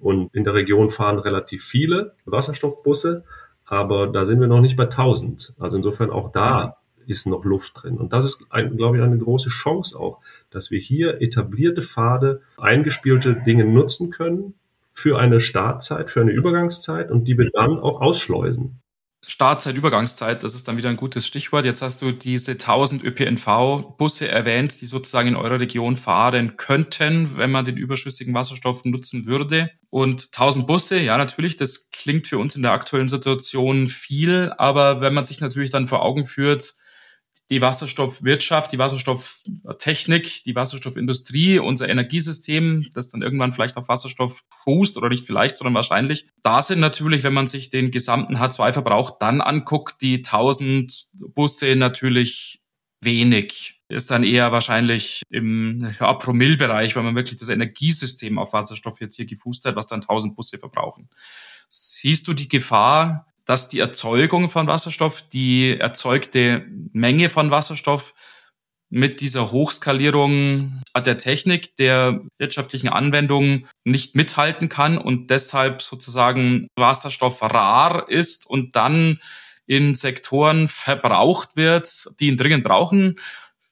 Und 0.00 0.34
in 0.34 0.44
der 0.44 0.54
Region 0.54 0.88
fahren 0.88 1.18
relativ 1.18 1.64
viele 1.64 2.14
Wasserstoffbusse, 2.24 3.24
aber 3.66 4.06
da 4.06 4.24
sind 4.24 4.40
wir 4.40 4.46
noch 4.46 4.60
nicht 4.62 4.76
bei 4.76 4.84
1000. 4.84 5.54
Also 5.58 5.76
insofern 5.76 6.10
auch 6.10 6.32
da 6.32 6.78
ist 7.06 7.26
noch 7.26 7.44
Luft 7.44 7.82
drin. 7.82 7.98
Und 7.98 8.12
das 8.12 8.24
ist, 8.24 8.48
glaube 8.50 8.96
ich, 8.96 9.02
eine 9.02 9.18
große 9.18 9.48
Chance 9.48 9.98
auch, 9.98 10.20
dass 10.50 10.70
wir 10.70 10.78
hier 10.78 11.20
etablierte 11.20 11.82
Pfade, 11.82 12.42
eingespielte 12.56 13.34
Dinge 13.34 13.64
nutzen 13.64 14.10
können 14.10 14.54
für 14.92 15.18
eine 15.18 15.40
Startzeit, 15.40 16.10
für 16.10 16.20
eine 16.20 16.32
Übergangszeit 16.32 17.10
und 17.10 17.24
die 17.24 17.36
wir 17.36 17.50
dann 17.50 17.78
auch 17.78 18.00
ausschleusen. 18.00 18.80
Startzeit, 19.28 19.74
Übergangszeit, 19.74 20.44
das 20.44 20.54
ist 20.54 20.68
dann 20.68 20.76
wieder 20.76 20.88
ein 20.88 20.96
gutes 20.96 21.26
Stichwort. 21.26 21.64
Jetzt 21.64 21.82
hast 21.82 22.00
du 22.00 22.12
diese 22.12 22.52
1000 22.52 23.02
ÖPNV-Busse 23.02 24.28
erwähnt, 24.28 24.80
die 24.80 24.86
sozusagen 24.86 25.28
in 25.28 25.36
eurer 25.36 25.58
Region 25.58 25.96
fahren 25.96 26.56
könnten, 26.56 27.36
wenn 27.36 27.50
man 27.50 27.64
den 27.64 27.76
überschüssigen 27.76 28.34
Wasserstoff 28.34 28.84
nutzen 28.84 29.26
würde. 29.26 29.70
Und 29.90 30.28
1000 30.32 30.68
Busse, 30.68 31.00
ja, 31.00 31.18
natürlich, 31.18 31.56
das 31.56 31.90
klingt 31.90 32.28
für 32.28 32.38
uns 32.38 32.54
in 32.54 32.62
der 32.62 32.70
aktuellen 32.70 33.08
Situation 33.08 33.88
viel, 33.88 34.52
aber 34.58 35.00
wenn 35.00 35.14
man 35.14 35.24
sich 35.24 35.40
natürlich 35.40 35.70
dann 35.70 35.88
vor 35.88 36.02
Augen 36.02 36.24
führt, 36.24 36.74
die 37.50 37.60
Wasserstoffwirtschaft, 37.60 38.72
die 38.72 38.78
Wasserstofftechnik, 38.78 40.44
die 40.44 40.54
Wasserstoffindustrie, 40.54 41.58
unser 41.60 41.88
Energiesystem, 41.88 42.86
das 42.92 43.10
dann 43.10 43.22
irgendwann 43.22 43.52
vielleicht 43.52 43.76
auf 43.76 43.88
Wasserstoff 43.88 44.44
fußt 44.64 44.96
oder 44.96 45.08
nicht 45.08 45.24
vielleicht, 45.24 45.56
sondern 45.56 45.74
wahrscheinlich. 45.74 46.26
Da 46.42 46.60
sind 46.60 46.80
natürlich, 46.80 47.22
wenn 47.22 47.34
man 47.34 47.46
sich 47.46 47.70
den 47.70 47.90
gesamten 47.90 48.36
H2-Verbrauch 48.36 49.18
dann 49.18 49.40
anguckt, 49.40 50.02
die 50.02 50.16
1000 50.16 51.06
Busse 51.34 51.76
natürlich 51.76 52.62
wenig. 53.00 53.80
Ist 53.88 54.10
dann 54.10 54.24
eher 54.24 54.50
wahrscheinlich 54.50 55.22
im 55.30 55.94
ja, 56.00 56.12
Promillbereich, 56.14 56.96
weil 56.96 57.04
man 57.04 57.14
wirklich 57.14 57.38
das 57.38 57.48
Energiesystem 57.48 58.36
auf 58.36 58.52
Wasserstoff 58.52 59.00
jetzt 59.00 59.14
hier 59.14 59.26
gefußt 59.26 59.64
hat, 59.66 59.76
was 59.76 59.86
dann 59.86 60.00
1000 60.00 60.34
Busse 60.34 60.58
verbrauchen. 60.58 61.08
Siehst 61.68 62.26
du 62.26 62.32
die 62.32 62.48
Gefahr, 62.48 63.26
dass 63.46 63.68
die 63.68 63.78
Erzeugung 63.78 64.48
von 64.50 64.66
Wasserstoff, 64.66 65.22
die 65.22 65.78
erzeugte 65.78 66.66
Menge 66.92 67.30
von 67.30 67.50
Wasserstoff 67.50 68.14
mit 68.88 69.20
dieser 69.20 69.50
Hochskalierung 69.50 70.82
der 70.94 71.18
Technik, 71.18 71.76
der 71.76 72.20
wirtschaftlichen 72.38 72.88
Anwendung 72.88 73.66
nicht 73.84 74.14
mithalten 74.14 74.68
kann 74.68 74.98
und 74.98 75.30
deshalb 75.30 75.82
sozusagen 75.82 76.68
Wasserstoff 76.76 77.42
rar 77.42 78.08
ist 78.08 78.46
und 78.46 78.76
dann 78.76 79.20
in 79.66 79.94
Sektoren 79.94 80.68
verbraucht 80.68 81.56
wird, 81.56 82.08
die 82.20 82.28
ihn 82.28 82.36
dringend 82.36 82.62
brauchen. 82.62 83.18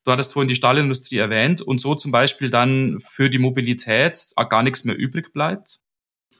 Du 0.04 0.12
hattest 0.12 0.32
vorhin 0.32 0.48
die 0.48 0.56
Stahlindustrie 0.56 1.18
erwähnt 1.18 1.62
und 1.62 1.80
so 1.80 1.94
zum 1.94 2.10
Beispiel 2.10 2.50
dann 2.50 2.98
für 3.00 3.30
die 3.30 3.38
Mobilität 3.38 4.20
gar 4.48 4.62
nichts 4.62 4.84
mehr 4.84 4.96
übrig 4.96 5.32
bleibt? 5.32 5.83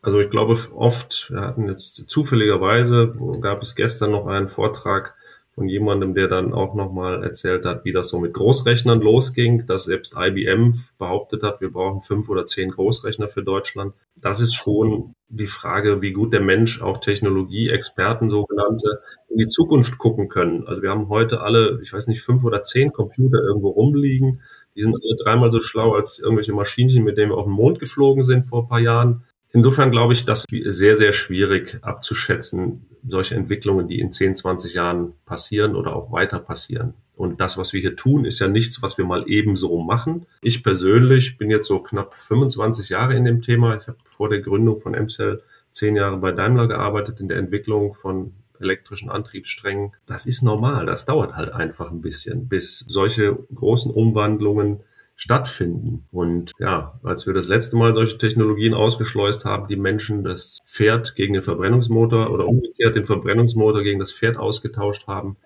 Also 0.05 0.21
ich 0.21 0.29
glaube 0.29 0.59
oft, 0.75 1.31
wir 1.31 1.41
hatten 1.41 1.67
jetzt 1.67 2.05
zufälligerweise, 2.09 3.15
gab 3.41 3.63
es 3.63 3.75
gestern 3.75 4.11
noch 4.11 4.27
einen 4.27 4.49
Vortrag 4.49 5.15
von 5.55 5.67
jemandem, 5.67 6.15
der 6.15 6.29
dann 6.29 6.53
auch 6.53 6.75
nochmal 6.75 7.25
erzählt 7.25 7.65
hat, 7.65 7.87
wie 7.87 7.93
das 7.93 8.09
so 8.09 8.19
mit 8.19 8.35
Großrechnern 8.35 9.01
losging, 9.01 9.67
dass 9.67 9.85
selbst 9.85 10.15
IBM 10.19 10.75
behauptet 10.99 11.43
hat, 11.43 11.63
wir 11.63 11.73
brauchen 11.73 12.03
fünf 12.03 12.29
oder 12.29 12.45
zehn 12.45 12.71
Großrechner 12.71 13.29
für 13.29 13.43
Deutschland. 13.43 13.95
Das 14.15 14.41
ist 14.41 14.53
schon 14.53 15.15
die 15.29 15.47
Frage, 15.47 16.03
wie 16.03 16.13
gut 16.13 16.35
der 16.35 16.43
Mensch, 16.43 16.83
auch 16.83 16.99
Technologieexperten 16.99 18.29
sogenannte, 18.29 19.01
in 19.31 19.39
die 19.39 19.49
Zukunft 19.49 19.97
gucken 19.97 20.29
können. 20.29 20.67
Also 20.67 20.83
wir 20.83 20.91
haben 20.91 21.09
heute 21.09 21.41
alle, 21.41 21.81
ich 21.83 21.95
weiß 21.95 22.09
nicht, 22.09 22.21
fünf 22.21 22.45
oder 22.45 22.63
zehn 22.63 22.93
Computer 22.93 23.39
irgendwo 23.43 23.71
rumliegen. 23.71 24.43
Die 24.77 24.83
sind 24.83 24.95
alle 24.95 25.17
dreimal 25.17 25.51
so 25.51 25.63
schlau 25.63 25.95
als 25.95 26.19
irgendwelche 26.19 26.53
Maschinchen, 26.53 27.05
mit 27.05 27.17
denen 27.17 27.31
wir 27.31 27.39
auf 27.39 27.47
den 27.47 27.55
Mond 27.55 27.79
geflogen 27.79 28.23
sind 28.23 28.45
vor 28.45 28.65
ein 28.65 28.69
paar 28.69 28.81
Jahren. 28.81 29.25
Insofern 29.55 29.93
glaube 29.93 30.13
ich, 30.15 30.25
das 30.25 30.47
sehr, 30.51 30.97
sehr 30.97 31.13
schwierig 31.13 31.79
abzuschätzen, 31.81 32.87
solche 33.07 33.37
Entwicklungen, 33.37 33.87
die 33.87 34.01
in 34.01 34.11
10, 34.11 34.35
20 34.35 34.75
Jahren 34.75 35.13
passieren 35.27 35.77
oder 35.77 35.95
auch 35.95 36.11
weiter 36.11 36.41
passieren. 36.41 36.95
Und 37.15 37.41
das, 37.41 37.57
was 37.57 37.73
wir 37.73 37.81
hier 37.81 37.95
tun, 37.95 38.25
ist 38.25 38.41
ja 38.41 38.49
nichts, 38.49 38.83
was 38.83 38.99
wir 38.99 39.05
mal 39.05 39.23
ebenso 39.29 39.81
machen. 39.81 40.27
Ich 40.43 40.65
persönlich 40.65 41.39
bin 41.39 41.53
jetzt 41.53 41.69
so 41.69 41.79
knapp 41.79 42.15
25 42.15 42.89
Jahre 42.89 43.15
in 43.15 43.25
dem 43.25 43.43
Thema. 43.43 43.77
Ich 43.77 43.87
habe 43.87 43.99
vor 44.11 44.29
der 44.29 44.41
Gründung 44.41 44.79
von 44.79 44.93
MCell 44.93 45.41
zehn 45.71 45.95
Jahre 45.95 46.17
bei 46.17 46.33
Daimler 46.33 46.67
gearbeitet 46.67 47.21
in 47.21 47.29
der 47.29 47.37
Entwicklung 47.37 47.95
von 47.95 48.33
elektrischen 48.59 49.09
Antriebssträngen. 49.09 49.93
Das 50.07 50.27
ist 50.27 50.43
normal. 50.43 50.87
Das 50.87 51.05
dauert 51.05 51.37
halt 51.37 51.53
einfach 51.53 51.93
ein 51.93 52.01
bisschen, 52.01 52.49
bis 52.49 52.81
solche 52.89 53.39
großen 53.55 53.93
Umwandlungen 53.93 54.81
stattfinden. 55.17 56.07
Und 56.11 56.53
ja, 56.59 56.99
als 57.03 57.27
wir 57.27 57.35
das 57.35 57.49
letzte 57.49 57.77
Mal 57.77 57.95
solche 57.95 58.19
Technologien 58.19 58.75
ausgeschleust 58.75 59.45
haben, 59.45 59.69
die 59.69 59.77
Menschen 59.77 60.25
das 60.25 60.59
Pferd 60.67 61.15
gegen 61.15 61.35
den 61.35 61.43
Verbrennungsmotor 61.43 62.31
oder 62.31 62.47
umgekehrt 62.47 62.97
den 62.97 63.05
Verbrennungsmotor 63.05 63.83
gegen 63.83 64.01
das 64.01 64.13
Pferd 64.13 64.37
ausgetauscht 64.37 65.07
haben, 65.07 65.37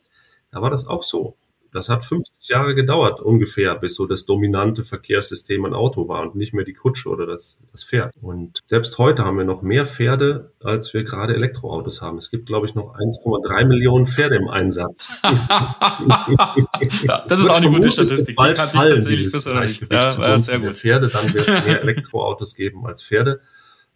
da 0.51 0.63
war 0.63 0.71
das 0.71 0.87
auch 0.87 1.03
so. 1.03 1.37
Das 1.79 1.89
hat 1.89 2.05
50 2.05 2.49
Jahre 2.49 2.75
gedauert 2.75 3.21
ungefähr, 3.21 3.77
bis 3.77 3.95
so 3.95 4.07
das 4.07 4.27
dominante 4.27 4.83
Verkehrssystem 4.83 5.65
ein 5.65 5.75
Auto 5.75 6.09
war 6.09 6.23
und 6.23 6.35
nicht 6.35 6.53
mehr 6.53 6.65
die 6.65 6.75
Kutsche 6.75 7.09
oder 7.09 7.25
das, 7.25 7.57
das 7.71 7.85
Pferd. 7.85 8.13
Und 8.21 8.59
selbst 8.67 8.99
heute 8.99 9.25
haben 9.25 9.39
wir 9.39 9.45
noch 9.45 9.63
mehr 9.63 9.87
Pferde, 9.87 10.51
als 10.61 10.93
wir 10.93 11.05
gerade 11.05 11.35
Elektroautos 11.35 12.03
haben. 12.03 12.19
Es 12.19 12.31
gibt, 12.31 12.47
glaube 12.47 12.67
ich, 12.67 12.75
noch 12.75 12.97
1,3 12.97 13.65
Millionen 13.67 14.09
Pferde 14.09 14.35
im 14.35 14.49
Einsatz. 14.49 15.13
ja, 15.23 17.25
das 17.29 17.39
ist 17.39 17.49
auch 17.49 17.57
eine 17.57 17.71
gute 17.71 17.93
Statistik. 17.93 18.35
Bald 18.35 18.57
kann 18.57 18.71
fallen, 18.71 19.01
dieses 19.01 19.45
Gleichgewicht 19.45 19.93
ja, 19.93 20.29
ja, 20.29 20.39
sehr 20.39 20.59
gut. 20.59 20.75
Pferde, 20.75 21.07
dann 21.07 21.33
wird 21.33 21.49
es 21.49 21.65
mehr 21.65 21.81
Elektroautos 21.83 22.57
geben 22.57 22.87
als 22.87 23.05
Pferde 23.05 23.41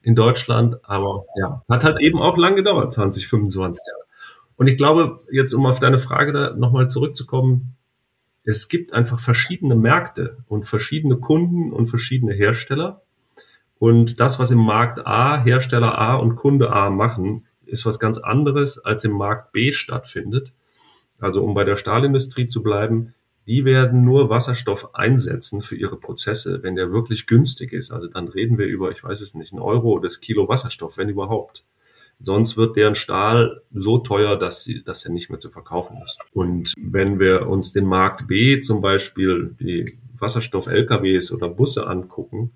in 0.03 0.14
Deutschland. 0.14 0.77
Aber 0.85 1.25
ja, 1.40 1.62
hat 1.68 1.83
halt 1.83 2.01
eben 2.01 2.21
auch 2.21 2.37
lang 2.37 2.55
gedauert, 2.55 2.92
20, 2.92 3.27
25 3.27 3.83
Jahre. 3.85 4.03
Und 4.62 4.68
ich 4.68 4.77
glaube, 4.77 5.25
jetzt 5.29 5.55
um 5.55 5.66
auf 5.66 5.81
deine 5.81 5.98
Frage 5.98 6.55
nochmal 6.57 6.88
zurückzukommen, 6.88 7.75
es 8.44 8.68
gibt 8.68 8.92
einfach 8.92 9.18
verschiedene 9.18 9.75
Märkte 9.75 10.37
und 10.46 10.68
verschiedene 10.68 11.16
Kunden 11.16 11.72
und 11.72 11.88
verschiedene 11.88 12.33
Hersteller. 12.33 13.03
Und 13.81 14.20
das, 14.20 14.38
was 14.38 14.53
im 14.53 14.61
Markt 14.61 15.05
A, 15.05 15.42
Hersteller 15.42 15.98
A 15.98 16.14
und 16.14 16.37
Kunde 16.37 16.72
A 16.72 16.90
machen, 16.90 17.44
ist 17.66 17.85
was 17.87 17.98
ganz 17.98 18.18
anderes, 18.18 18.79
als 18.79 19.03
im 19.03 19.11
Markt 19.11 19.51
B 19.51 19.72
stattfindet. 19.72 20.53
Also 21.18 21.42
um 21.42 21.55
bei 21.55 21.64
der 21.64 21.75
Stahlindustrie 21.75 22.46
zu 22.46 22.62
bleiben, 22.62 23.14
die 23.48 23.64
werden 23.64 24.05
nur 24.05 24.31
Wasserstoff 24.31 24.94
einsetzen 24.94 25.62
für 25.62 25.75
ihre 25.75 25.96
Prozesse, 25.96 26.62
wenn 26.62 26.77
der 26.77 26.92
wirklich 26.92 27.27
günstig 27.27 27.72
ist. 27.72 27.90
Also 27.90 28.07
dann 28.07 28.29
reden 28.29 28.59
wir 28.59 28.66
über, 28.66 28.92
ich 28.92 29.03
weiß 29.03 29.22
es 29.22 29.35
nicht, 29.35 29.53
ein 29.53 29.59
Euro 29.59 29.98
das 29.98 30.20
Kilo 30.20 30.48
Wasserstoff, 30.48 30.98
wenn 30.98 31.09
überhaupt. 31.09 31.64
Sonst 32.20 32.57
wird 32.57 32.77
deren 32.77 32.94
Stahl 32.94 33.62
so 33.72 33.98
teuer, 33.98 34.37
dass, 34.37 34.64
sie, 34.64 34.83
dass 34.85 35.05
er 35.05 35.11
nicht 35.11 35.31
mehr 35.31 35.38
zu 35.38 35.51
verkaufen 35.51 35.98
ist. 36.07 36.18
Und 36.33 36.72
wenn 36.77 37.18
wir 37.18 37.48
uns 37.48 37.72
den 37.72 37.87
Markt 37.87 38.29
B 38.29 38.61
zum 38.61 38.81
Beispiel 38.81 39.57
die 39.59 39.98
Wasserstoff-LKWs 40.18 41.33
oder 41.33 41.48
Busse 41.48 41.87
angucken, 41.87 42.53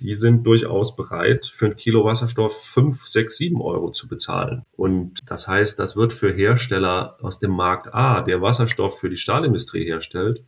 die 0.00 0.14
sind 0.14 0.44
durchaus 0.44 0.96
bereit, 0.96 1.46
für 1.46 1.66
ein 1.66 1.76
Kilo 1.76 2.04
Wasserstoff 2.04 2.64
fünf, 2.64 3.06
sechs, 3.06 3.36
sieben 3.36 3.60
Euro 3.60 3.90
zu 3.90 4.08
bezahlen. 4.08 4.64
Und 4.76 5.20
das 5.30 5.46
heißt, 5.46 5.78
das 5.78 5.96
wird 5.96 6.12
für 6.12 6.32
Hersteller 6.32 7.16
aus 7.22 7.38
dem 7.38 7.52
Markt 7.52 7.94
A, 7.94 8.22
der 8.22 8.42
Wasserstoff 8.42 8.98
für 8.98 9.08
die 9.08 9.16
Stahlindustrie 9.16 9.84
herstellt 9.84 10.42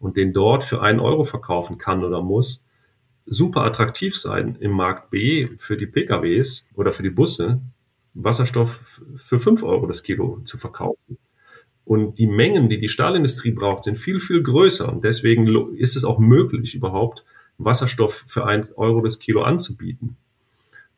und 0.00 0.16
den 0.16 0.32
dort 0.32 0.64
für 0.64 0.82
einen 0.82 1.00
Euro 1.00 1.24
verkaufen 1.24 1.78
kann 1.78 2.04
oder 2.04 2.22
muss, 2.22 2.62
super 3.24 3.62
attraktiv 3.62 4.16
sein. 4.16 4.56
Im 4.60 4.72
Markt 4.72 5.10
B 5.10 5.46
für 5.46 5.76
die 5.76 5.86
PKWs 5.86 6.66
oder 6.74 6.92
für 6.92 7.02
die 7.02 7.10
Busse 7.10 7.60
Wasserstoff 8.22 9.00
für 9.16 9.38
fünf 9.38 9.62
Euro 9.62 9.86
das 9.86 10.02
Kilo 10.02 10.40
zu 10.44 10.58
verkaufen. 10.58 11.18
Und 11.84 12.18
die 12.18 12.26
Mengen, 12.26 12.68
die 12.68 12.78
die 12.78 12.88
Stahlindustrie 12.88 13.52
braucht, 13.52 13.84
sind 13.84 13.98
viel, 13.98 14.20
viel 14.20 14.42
größer. 14.42 14.88
Und 14.88 15.04
deswegen 15.04 15.76
ist 15.76 15.96
es 15.96 16.04
auch 16.04 16.18
möglich, 16.18 16.74
überhaupt 16.74 17.24
Wasserstoff 17.56 18.24
für 18.26 18.44
ein 18.44 18.68
Euro 18.74 19.00
das 19.00 19.18
Kilo 19.18 19.42
anzubieten. 19.42 20.16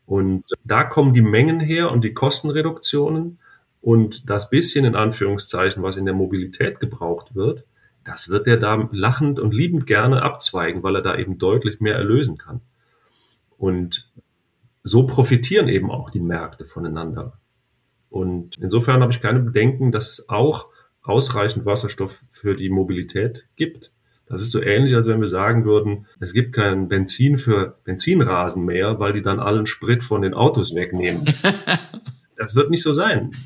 Und 0.06 0.44
da 0.64 0.82
kommen 0.82 1.14
die 1.14 1.22
Mengen 1.22 1.60
her 1.60 1.92
und 1.92 2.02
die 2.02 2.14
Kostenreduktionen 2.14 3.38
und 3.80 4.28
das 4.28 4.50
bisschen 4.50 4.84
in 4.84 4.96
Anführungszeichen, 4.96 5.82
was 5.82 5.96
in 5.96 6.04
der 6.04 6.14
Mobilität 6.14 6.80
gebraucht 6.80 7.34
wird, 7.36 7.64
das 8.04 8.28
wird 8.28 8.46
er 8.46 8.56
da 8.56 8.88
lachend 8.92 9.38
und 9.38 9.54
liebend 9.54 9.86
gerne 9.86 10.22
abzweigen, 10.22 10.82
weil 10.82 10.96
er 10.96 11.02
da 11.02 11.16
eben 11.16 11.38
deutlich 11.38 11.80
mehr 11.80 11.94
erlösen 11.94 12.38
kann. 12.38 12.60
Und 13.58 14.10
so 14.82 15.06
profitieren 15.06 15.68
eben 15.68 15.90
auch 15.90 16.10
die 16.10 16.20
Märkte 16.20 16.64
voneinander. 16.64 17.38
Und 18.08 18.58
insofern 18.58 19.02
habe 19.02 19.12
ich 19.12 19.20
keine 19.20 19.40
Bedenken, 19.40 19.92
dass 19.92 20.08
es 20.08 20.28
auch 20.28 20.68
ausreichend 21.02 21.64
Wasserstoff 21.64 22.24
für 22.30 22.56
die 22.56 22.70
Mobilität 22.70 23.48
gibt. 23.56 23.92
Das 24.26 24.42
ist 24.42 24.52
so 24.52 24.62
ähnlich, 24.62 24.94
als 24.94 25.06
wenn 25.06 25.20
wir 25.20 25.28
sagen 25.28 25.64
würden, 25.64 26.06
es 26.20 26.32
gibt 26.32 26.54
kein 26.54 26.88
Benzin 26.88 27.36
für 27.38 27.78
Benzinrasen 27.84 28.64
mehr, 28.64 29.00
weil 29.00 29.12
die 29.12 29.22
dann 29.22 29.40
allen 29.40 29.66
Sprit 29.66 30.04
von 30.04 30.22
den 30.22 30.34
Autos 30.34 30.74
wegnehmen. 30.74 31.24
Das 32.36 32.54
wird 32.54 32.70
nicht 32.70 32.82
so 32.82 32.94
sein. 32.94 33.36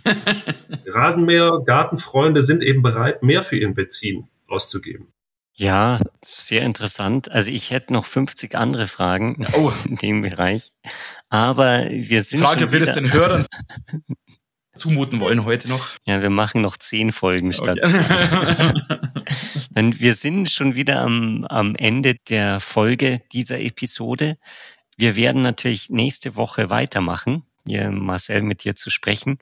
Rasenmäher, 0.87 1.63
Gartenfreunde 1.67 2.45
sind 2.45 2.63
eben 2.63 2.81
bereit, 2.81 3.25
mehr 3.25 3.43
für 3.43 3.57
ihren 3.57 3.75
Benzin 3.75 4.29
auszugeben. 4.47 5.09
Ja, 5.57 6.01
sehr 6.25 6.63
interessant. 6.63 7.31
Also 7.31 7.53
ich 7.53 7.71
hätte 7.71 7.93
noch 7.93 8.07
50 8.07 8.57
andere 8.57 8.89
Fragen 8.89 9.47
oh. 9.53 9.73
in 9.89 9.97
dem 9.97 10.23
Bereich. 10.23 10.73
Aber 11.31 11.89
wir 11.89 12.25
sind. 12.25 12.41
Frage, 12.41 12.73
wird 12.73 12.83
es 12.83 12.95
den 12.95 13.13
Hörern 13.13 13.47
zumuten 14.77 15.21
wollen 15.21 15.45
heute 15.45 15.69
noch? 15.69 15.91
Ja, 16.05 16.21
wir 16.23 16.31
machen 16.31 16.61
noch 16.61 16.77
zehn 16.77 17.13
Folgen 17.13 17.53
statt. 17.53 17.79
Okay. 19.77 19.93
wir 19.99 20.15
sind 20.15 20.51
schon 20.51 20.77
wieder 20.77 21.01
am, 21.01 21.45
am 21.49 21.75
Ende 21.75 22.15
der 22.29 22.61
Folge 22.61 23.23
dieser 23.33 23.59
Episode. 23.61 24.37
Wir 24.97 25.17
werden 25.17 25.43
natürlich 25.43 25.91
nächste 25.91 26.37
Woche 26.37 26.71
weitermachen, 26.71 27.45
hier 27.67 27.91
Marcel 27.91 28.43
mit 28.43 28.63
dir 28.63 28.77
zu 28.77 28.91
sprechen. 28.91 29.39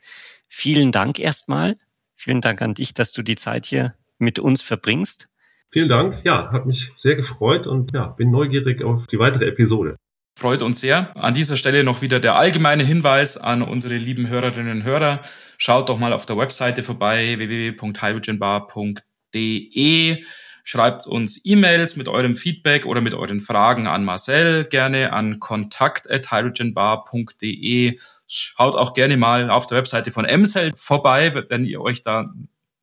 Vielen 0.48 0.90
Dank 0.90 1.18
erstmal. 1.18 1.76
Vielen 2.16 2.40
Dank 2.40 2.62
an 2.62 2.74
dich, 2.74 2.94
dass 2.94 3.12
du 3.12 3.22
die 3.22 3.36
Zeit 3.36 3.66
hier 3.66 3.94
mit 4.18 4.38
uns 4.38 4.62
verbringst. 4.62 5.28
Vielen 5.72 5.88
Dank. 5.88 6.20
Ja, 6.22 6.52
hat 6.52 6.66
mich 6.66 6.92
sehr 6.98 7.16
gefreut 7.16 7.66
und 7.66 7.94
ja, 7.94 8.08
bin 8.08 8.30
neugierig 8.30 8.84
auf 8.84 9.06
die 9.06 9.18
weitere 9.18 9.46
Episode. 9.46 9.96
Freut 10.38 10.60
uns 10.60 10.80
sehr. 10.80 11.16
An 11.16 11.32
dieser 11.32 11.56
Stelle 11.56 11.82
noch 11.82 12.02
wieder 12.02 12.20
der 12.20 12.36
allgemeine 12.36 12.84
Hinweis 12.84 13.38
an 13.38 13.62
unsere 13.62 13.96
lieben 13.96 14.28
Hörerinnen 14.28 14.78
und 14.78 14.84
Hörer. 14.84 15.22
Schaut 15.56 15.88
doch 15.88 15.98
mal 15.98 16.12
auf 16.12 16.26
der 16.26 16.36
Webseite 16.36 16.82
vorbei 16.82 17.38
www.hydrogenbar.de. 17.38 20.24
Schreibt 20.64 21.06
uns 21.06 21.40
E-Mails 21.44 21.96
mit 21.96 22.06
eurem 22.06 22.34
Feedback 22.34 22.86
oder 22.86 23.00
mit 23.00 23.14
euren 23.14 23.40
Fragen 23.40 23.86
an 23.86 24.04
Marcel, 24.04 24.64
gerne 24.64 25.12
an 25.12 25.40
kontakt.hydrogenbar.de. 25.40 27.98
Schaut 28.26 28.76
auch 28.76 28.94
gerne 28.94 29.16
mal 29.16 29.50
auf 29.50 29.66
der 29.66 29.78
Webseite 29.78 30.10
von 30.10 30.24
MCell 30.24 30.72
vorbei, 30.76 31.34
wenn 31.48 31.64
ihr 31.64 31.80
euch 31.80 32.02
da 32.02 32.32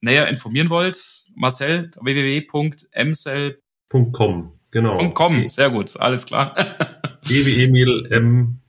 näher 0.02 0.28
informieren 0.28 0.70
wollt. 0.70 0.98
Marcel, 1.40 1.90
www.mcell.com. 1.96 4.54
Genau. 4.72 5.14
.com, 5.14 5.48
sehr 5.48 5.70
gut, 5.72 5.98
alles 5.98 6.26
klar. 6.26 6.54
e 7.30 7.46
wie 7.46 7.64
Emil, 7.64 8.08
M 8.12 8.60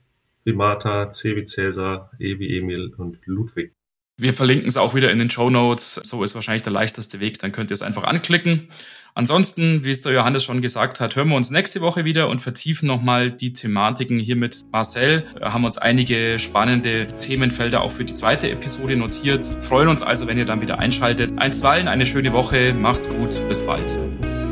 wie 0.45 0.53
Martha, 0.53 1.11
C 1.11 1.35
wie 1.35 1.43
Cäsar, 1.43 2.09
E 2.17 2.39
wie 2.39 2.57
Emil 2.57 2.93
und 2.97 3.19
Ludwig. 3.25 3.75
Wir 4.21 4.35
verlinken 4.35 4.67
es 4.67 4.77
auch 4.77 4.93
wieder 4.93 5.09
in 5.09 5.17
den 5.17 5.31
Show 5.31 5.49
Notes. 5.49 5.99
So 6.03 6.23
ist 6.23 6.35
wahrscheinlich 6.35 6.61
der 6.61 6.71
leichteste 6.71 7.19
Weg. 7.19 7.39
Dann 7.39 7.51
könnt 7.51 7.71
ihr 7.71 7.73
es 7.73 7.81
einfach 7.81 8.03
anklicken. 8.03 8.67
Ansonsten, 9.15 9.83
wie 9.83 9.89
es 9.89 10.01
der 10.01 10.13
Johannes 10.13 10.43
schon 10.43 10.61
gesagt 10.61 10.99
hat, 10.99 11.15
hören 11.15 11.29
wir 11.29 11.35
uns 11.35 11.49
nächste 11.49 11.81
Woche 11.81 12.05
wieder 12.05 12.29
und 12.29 12.39
vertiefen 12.39 12.85
nochmal 12.85 13.31
die 13.31 13.51
Thematiken 13.51 14.19
hier 14.19 14.35
mit 14.35 14.61
Marcel. 14.71 15.25
Wir 15.37 15.53
haben 15.53 15.65
uns 15.65 15.79
einige 15.79 16.37
spannende 16.37 17.07
Themenfelder 17.07 17.81
auch 17.81 17.91
für 17.91 18.05
die 18.05 18.13
zweite 18.13 18.51
Episode 18.51 18.95
notiert. 18.95 19.43
Freuen 19.59 19.87
uns 19.87 20.03
also, 20.03 20.27
wenn 20.27 20.37
ihr 20.37 20.45
dann 20.45 20.61
wieder 20.61 20.77
einschaltet. 20.77 21.31
Einstweilen 21.37 21.87
eine 21.87 22.05
schöne 22.05 22.31
Woche. 22.31 22.75
Macht's 22.75 23.09
gut. 23.09 23.39
Bis 23.49 23.65
bald. 23.65 23.97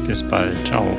Bis 0.08 0.24
bald. 0.24 0.66
Ciao. 0.66 0.98